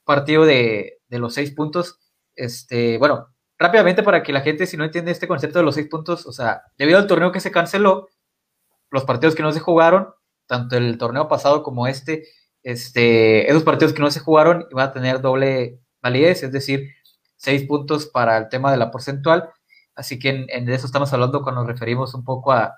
[0.05, 1.99] partido de, de los seis puntos.
[2.35, 3.29] Este, bueno,
[3.59, 6.33] rápidamente para que la gente, si no entiende este concepto de los seis puntos, o
[6.33, 8.09] sea, debido al torneo que se canceló,
[8.91, 10.09] los partidos que no se jugaron,
[10.47, 12.25] tanto el torneo pasado como este,
[12.63, 16.89] este, esos partidos que no se jugaron iban a tener doble validez, es decir,
[17.37, 19.51] seis puntos para el tema de la porcentual.
[19.95, 22.75] Así que en, eso estamos hablando cuando nos referimos un poco a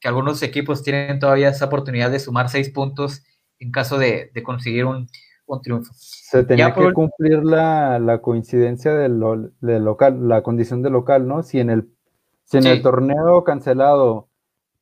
[0.00, 3.22] que algunos equipos tienen todavía esa oportunidad de sumar seis puntos
[3.58, 5.08] en caso de, conseguir un,
[5.62, 5.92] triunfo.
[5.94, 9.18] Se tenía que cumplir la, coincidencia del,
[9.60, 11.42] local, la condición de local, ¿no?
[11.42, 11.90] Si en el,
[12.44, 14.28] si en el torneo cancelado,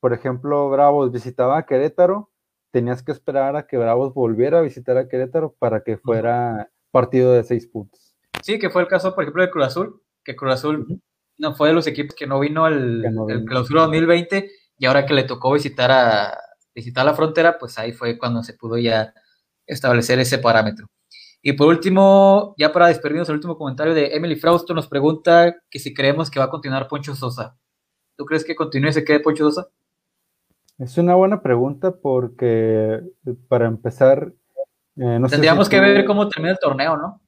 [0.00, 2.30] por ejemplo, Bravos visitaba a Querétaro,
[2.72, 7.32] tenías que esperar a que Bravos volviera a visitar a Querétaro para que fuera partido
[7.32, 8.16] de seis puntos.
[8.42, 11.00] Sí, que fue el caso, por ejemplo, de Cruz Azul, que Cruz Azul
[11.38, 15.14] no fue de los equipos que no vino al, el clausura 2020 y ahora que
[15.14, 16.38] le tocó visitar a
[16.74, 19.12] visitar la frontera, pues ahí fue cuando se pudo ya
[19.66, 20.86] establecer ese parámetro.
[21.42, 25.78] Y por último, ya para despedirnos, el último comentario de Emily Frausto nos pregunta que
[25.78, 27.56] si creemos que va a continuar Poncho Sosa.
[28.16, 29.68] ¿Tú crees que continúe y se quede Poncho Sosa?
[30.80, 33.02] Es una buena pregunta porque
[33.48, 34.32] para empezar...
[34.96, 37.20] Eh, Tendríamos que ver cómo termina el torneo, ¿no?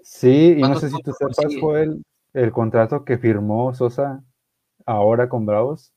[0.00, 4.22] Sí, y no sé si tú sepas, fue el, el contrato que firmó Sosa
[4.86, 5.92] ahora con Bravos,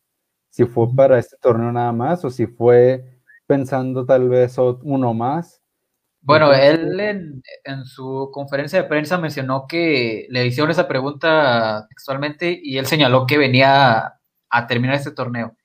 [0.50, 5.62] si fue para este torneo nada más o si fue pensando tal vez uno más.
[6.22, 12.78] Bueno, él en, su conferencia de prensa mencionó que le hicieron esa pregunta textualmente y
[12.78, 14.14] él señaló que venía
[14.50, 15.56] a terminar este torneo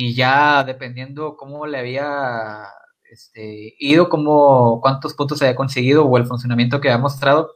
[0.00, 2.66] y ya dependiendo cómo le había
[3.10, 7.50] este, ido, cómo, cuántos puntos había conseguido o el funcionamiento que había mostrado,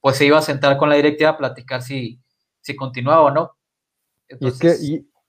[0.00, 2.20] pues se iba a sentar con la directiva a platicar si,
[2.60, 3.50] si continuaba o no.
[4.28, 4.76] y, es que,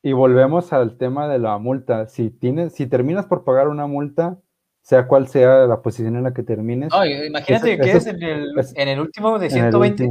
[0.04, 2.06] y, volvemos al tema de la multa.
[2.06, 4.38] Si, tienes, si terminas por pagar una multa,
[4.84, 6.94] sea cual sea la posición en la que termines.
[7.28, 10.08] imagínate que quedes en, el, en el último de 120.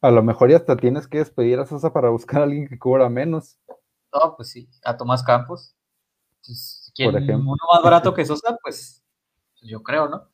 [0.00, 2.78] A lo mejor ya hasta tienes que despedir a Sosa para buscar a alguien que
[2.78, 3.58] cobra menos.
[4.12, 5.74] No, pues sí, a Tomás Campos.
[6.44, 7.52] Pues, Por ejemplo.
[7.52, 9.02] Uno más barato que Sosa, pues
[9.62, 10.28] yo creo, ¿no?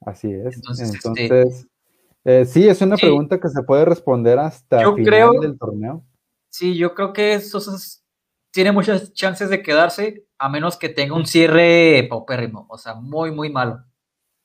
[0.00, 0.56] Así es.
[0.56, 1.66] Entonces, este,
[2.24, 6.04] eh, sí, es una pregunta que se puede responder hasta el final del torneo.
[6.50, 7.76] Sí, yo creo que Sosa
[8.50, 13.32] tiene muchas chances de quedarse, a menos que tenga un cierre paupérrimo, o sea, muy,
[13.32, 13.84] muy malo,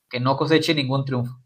[0.08, 1.40] que no coseche ningún triunfo.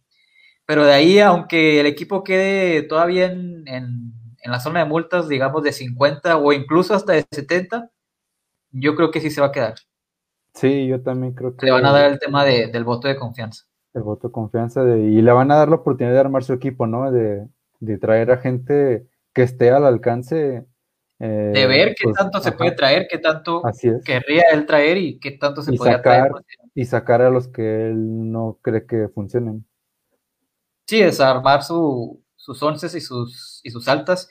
[0.64, 5.62] Pero de ahí, aunque el equipo quede todavía en en la zona de multas, digamos,
[5.62, 7.90] de 50 o incluso hasta de 70,
[8.70, 9.74] yo creo que sí se va a quedar.
[10.54, 11.66] Sí, yo también creo que...
[11.66, 13.64] Le van a dar el tema del voto de confianza.
[13.92, 16.52] El voto de confianza de, y le van a dar la oportunidad de armar su
[16.52, 17.10] equipo, ¿no?
[17.10, 17.48] De,
[18.00, 20.66] traer a gente que esté al alcance.
[21.20, 23.62] Eh, de ver qué pues, tanto se puede traer, qué tanto
[24.04, 26.32] querría él traer y qué tanto se puede traer.
[26.74, 29.64] Y sacar a los que él no cree que funcionen.
[30.86, 34.28] Sí, desarmar su, sus once y sus, y sus altas,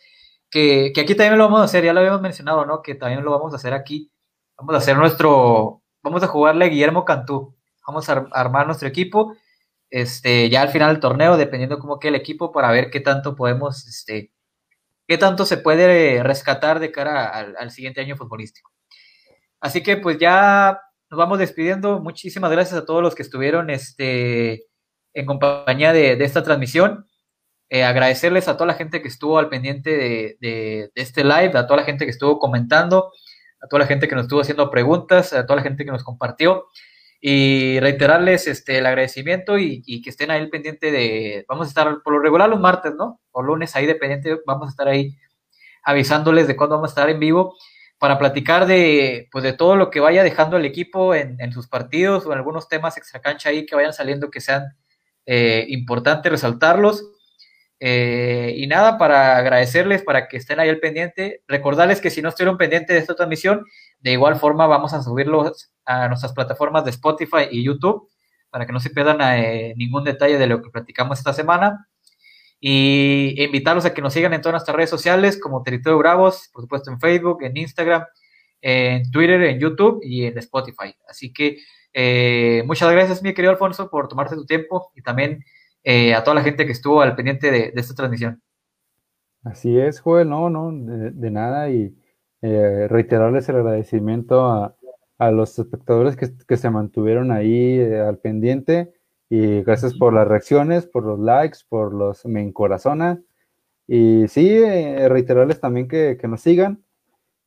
[0.51, 2.83] que, que, aquí también lo vamos a hacer, ya lo habíamos mencionado, ¿no?
[2.83, 4.11] Que también lo vamos a hacer aquí.
[4.55, 7.55] Vamos a hacer nuestro, vamos a jugarle a Guillermo Cantú,
[7.87, 9.35] vamos a armar nuestro equipo,
[9.89, 13.35] este, ya al final del torneo, dependiendo cómo quede el equipo, para ver qué tanto
[13.35, 14.31] podemos, este,
[15.07, 18.71] qué tanto se puede rescatar de cara al, al siguiente año futbolístico.
[19.59, 21.99] Así que pues ya nos vamos despidiendo.
[21.99, 24.65] Muchísimas gracias a todos los que estuvieron este,
[25.13, 27.07] en compañía de, de esta transmisión.
[27.69, 31.77] Eh, agradecerles a toda la gente que estuvo al pendiente de, este live, a toda
[31.77, 33.11] la gente que estuvo comentando,
[33.61, 36.03] a toda la gente que nos estuvo haciendo preguntas, a toda la gente que nos
[36.03, 36.65] compartió
[37.19, 42.01] y reiterarles este, el agradecimiento y, que estén ahí al pendiente de, vamos a estar
[42.03, 43.21] por lo regular los martes, ¿no?
[43.31, 45.17] O lunes ahí dependiente, vamos a estar ahí
[45.83, 47.55] avisándoles de cuándo vamos a estar en vivo
[47.97, 52.25] para platicar de, pues, de todo lo que vaya dejando el equipo en, sus partidos
[52.25, 54.75] o en algunos temas extra cancha ahí que vayan saliendo que sean
[55.25, 57.12] eh, importantes resaltarlos
[57.85, 62.29] eh, y nada, para agradecerles, para que estén ahí al pendiente, recordarles que si no
[62.29, 63.65] estuvieron pendientes de esta transmisión,
[63.99, 68.09] de igual forma vamos a subirlos a nuestras plataformas de Spotify y YouTube,
[68.49, 71.89] para que no se pierdan eh, ningún detalle de lo que platicamos esta semana.
[72.61, 76.61] Y invitarlos a que nos sigan en todas nuestras redes sociales, como Territorio Bravos, por
[76.61, 78.05] supuesto en Facebook, en Instagram,
[78.61, 80.95] en Twitter, en YouTube y en Spotify.
[81.05, 81.57] Así que
[81.91, 85.43] eh, muchas gracias, mi querido Alfonso, por tomarte tu tiempo y también
[85.83, 88.41] eh, a toda la gente que estuvo al pendiente de, esta transmisión.
[89.43, 91.93] Así es, Joel, no, no, de, nada y
[92.41, 94.75] eh, reiterarles el agradecimiento a,
[95.31, 98.91] los espectadores que, se mantuvieron ahí eh, al pendiente
[99.29, 103.25] y gracias por las reacciones, por los likes, por los me encorazonan
[103.87, 104.59] y sí,
[105.07, 106.83] reiterarles también que, nos sigan,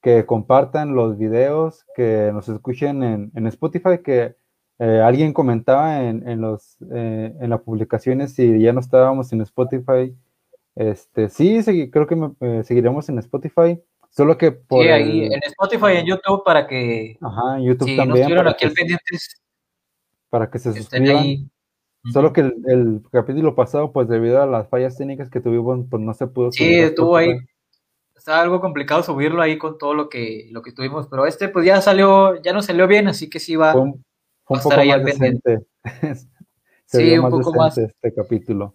[0.01, 4.37] que compartan los videos, que nos escuchen en, Spotify, que
[4.79, 10.14] eh, alguien comentaba en, los, eh, en las publicaciones si ya no estábamos en Spotify.
[10.74, 13.81] Este, sí, creo que eh, seguiremos en Spotify.
[14.11, 14.85] Solo que por.
[14.85, 17.16] Sí, ahí en Spotify y en YouTube para que.
[17.20, 18.35] Ajá, en YouTube también.
[18.35, 19.41] No aquí pendientes.
[20.29, 21.51] Para que se suscriban.
[22.12, 26.14] Solo que el, capítulo pasado, pues debido a las fallas técnicas que tuvimos, pues no
[26.14, 26.53] se pudo.
[26.53, 27.37] Sí, estuvo ahí
[28.27, 31.64] está algo complicado subirlo ahí con todo lo que, lo que tuvimos, pero este pues
[31.64, 34.05] ya salió, ya no salió bien, así que sí va, fue un,
[34.49, 35.66] a estar ahí al pendiente.
[36.86, 38.74] sí, un poco más este capítulo.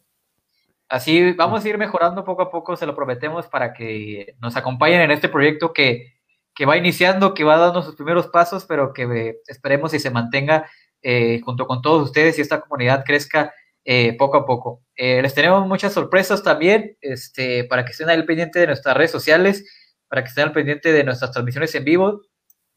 [0.89, 5.01] Así vamos a ir mejorando poco a poco, se lo prometemos para que nos acompañen
[5.01, 6.13] en este proyecto que,
[6.53, 10.09] que va iniciando, que va dando sus primeros pasos, pero que eh, esperemos y se
[10.09, 10.69] mantenga
[11.01, 13.53] eh, junto con todos ustedes y esta comunidad crezca
[13.83, 14.83] eh, poco a poco.
[14.95, 19.09] Eh, les tenemos muchas sorpresas también, este, para que estén al pendiente de nuestras redes
[19.09, 19.65] sociales,
[20.07, 22.21] para que estén al pendiente de nuestras transmisiones en vivo.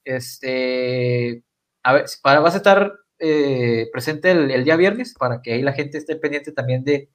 [0.05, 1.43] Este,
[1.85, 5.73] a ver, para, vas a estar eh, presente el, día viernes, para que ahí la
[5.73, 7.11] gente esté pendiente también de,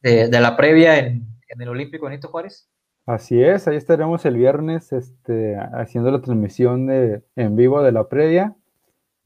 [0.00, 2.70] de, la previa en, en, el Olímpico Benito Juárez.
[3.06, 8.08] Así es, ahí estaremos el viernes este, haciendo la transmisión de, en vivo de la
[8.08, 8.56] previa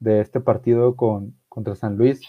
[0.00, 2.20] de este partido con, contra San Luis.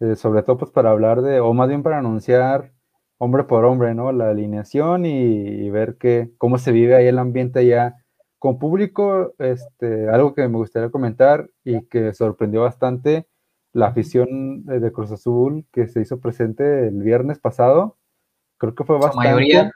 [0.00, 2.72] Eh, sobre todo pues para hablar de, o más bien para anunciar
[3.18, 4.10] hombre por hombre, ¿no?
[4.10, 8.01] La alineación y, ver que, cómo se vive ahí el ambiente ya
[8.42, 13.28] con público, este, algo que me gustaría comentar y que sorprendió bastante,
[13.72, 17.98] la afición de Cruz Azul que se hizo presente el viernes pasado,
[18.58, 19.28] creo que fue bastante.
[19.28, 19.70] mayoría.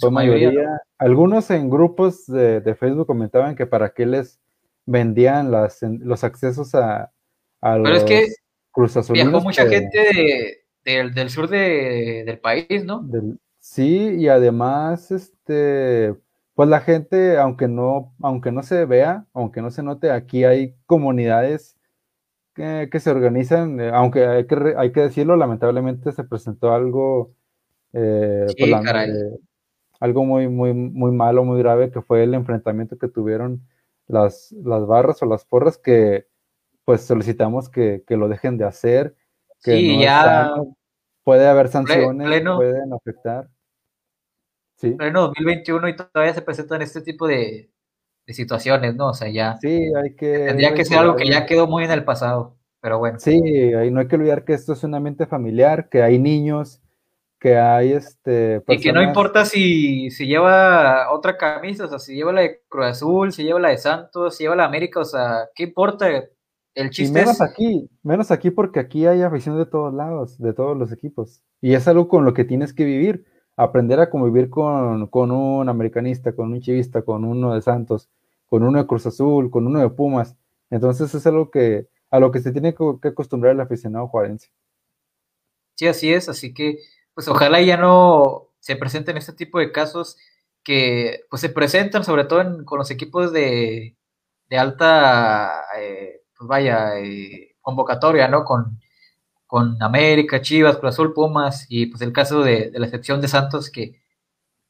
[0.00, 0.80] Fue mayoría.
[0.98, 4.40] Algunos en grupos de, Facebook comentaban que para qué les
[4.84, 7.12] vendían las, los accesos a,
[7.60, 8.26] a Pero es que
[8.72, 13.08] Cruz Viajó mucha gente del sur del país, ¿no?
[13.60, 16.16] sí, y además, este,
[16.54, 20.74] pues la gente, aunque no, aunque no se vea, aunque no se note, aquí hay
[20.86, 21.78] comunidades
[22.54, 27.32] que, se organizan, eh, aunque hay que, hay que decirlo, lamentablemente se presentó algo,
[27.94, 29.38] eh, pues eh,
[30.00, 33.66] algo muy, muy, muy malo, muy grave, que fue el enfrentamiento que tuvieron
[34.06, 36.26] las, las barras o las porras que
[36.84, 39.14] pues solicitamos que, lo dejen de hacer.
[39.62, 40.52] Que sí, ya.
[41.24, 43.48] Puede haber sanciones, pueden afectar.
[44.82, 44.90] Sí.
[44.96, 47.70] Pleno 2021 y todavía se presentan este tipo de,
[48.26, 49.10] situaciones, ¿no?
[49.10, 49.56] O sea, ya.
[49.60, 50.46] Sí, hay que.
[50.46, 53.20] Tendría que ser algo que ya quedó muy en el pasado, pero bueno.
[53.20, 53.40] Sí,
[53.74, 56.80] ahí no hay que olvidar que esto es un ambiente familiar, que hay niños,
[57.38, 58.60] que hay este.
[58.66, 62.62] Y que no importa si, si lleva otra camisa, o sea, si lleva la de
[62.68, 65.62] Cruz Azul, si lleva la de Santos, si lleva la de América, o sea, ¿qué
[65.62, 66.08] importa?
[66.74, 70.76] El chiste menos aquí, menos aquí porque aquí hay afición de todos lados, de todos
[70.76, 71.42] los equipos.
[71.60, 73.26] Y es algo con lo que tienes que vivir,
[73.62, 78.08] aprender a convivir con, un americanista, con un chivista, con uno de Santos,
[78.46, 80.36] con uno de Cruz Azul, con uno de Pumas.
[80.70, 84.50] Entonces es algo que a lo que se tiene que acostumbrar el aficionado juarense.
[85.76, 86.78] Sí, así es, así que
[87.14, 90.18] pues ojalá ya no se presenten este tipo de casos
[90.62, 93.96] que pues se presentan sobre todo con los equipos de,
[94.48, 98.44] de alta eh, pues vaya, eh, convocatoria, ¿no?
[98.44, 98.80] Con,
[99.52, 103.70] con América, Chivas, Cruz Azul, Pumas y pues el caso de, la excepción de Santos,
[103.70, 104.00] que,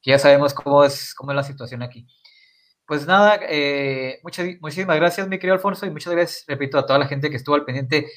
[0.03, 2.05] ya sabemos cómo es, cómo es la situación aquí.
[2.85, 6.99] Pues nada, eh, muchas, muchísimas gracias, mi querido Alfonso, y muchas gracias, repito, a toda
[6.99, 8.07] la gente que estuvo al pendiente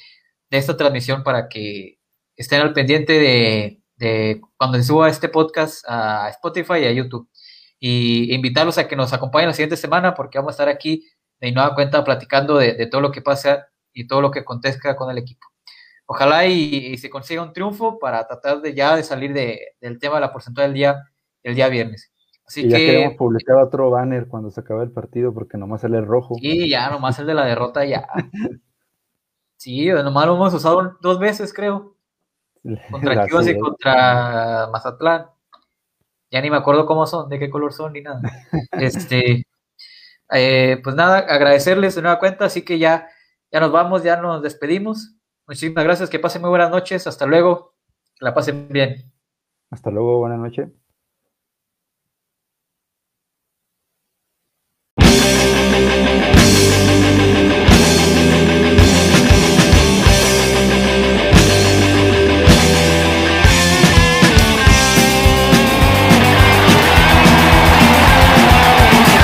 [0.51, 2.01] de esta transmisión para que
[2.35, 7.31] estén al pendiente de, de cuando se suba este podcast a Spotify y a YouTube.
[7.79, 11.07] Y invitarlos a que nos acompañen la siguiente semana porque vamos a estar aquí
[11.39, 15.12] de nueva cuenta platicando de, todo lo que pasa y todo lo que acontezca con
[15.12, 15.47] el equipo.
[16.07, 20.21] Ojalá y, se consiga un triunfo para tratar de ya de salir del tema de
[20.21, 21.03] la porcentaje del día,
[21.43, 22.13] el día viernes.
[22.47, 25.81] Así y ya que queremos publicar otro banner cuando se acabe el partido porque nomás
[25.81, 26.37] sale el rojo.
[26.41, 28.07] Sí, ya nomás el de la derrota ya.
[29.57, 31.97] sí, nomás lo hemos usado dos veces, creo.
[32.91, 35.27] Contra Chivas y contra Mazatlán.
[36.31, 38.21] Ya ni me acuerdo cómo son, de qué color son ni nada.
[38.73, 39.45] Este,
[40.33, 43.09] eh, pues nada, agradecerles de nueva cuenta, así que ya,
[43.51, 45.17] ya nos vamos, ya nos despedimos.
[45.47, 47.75] Muchísimas gracias, que pasen muy buenas noches, hasta luego,
[48.17, 49.13] que la pasen bien.
[49.71, 50.69] Hasta luego, buenas noches.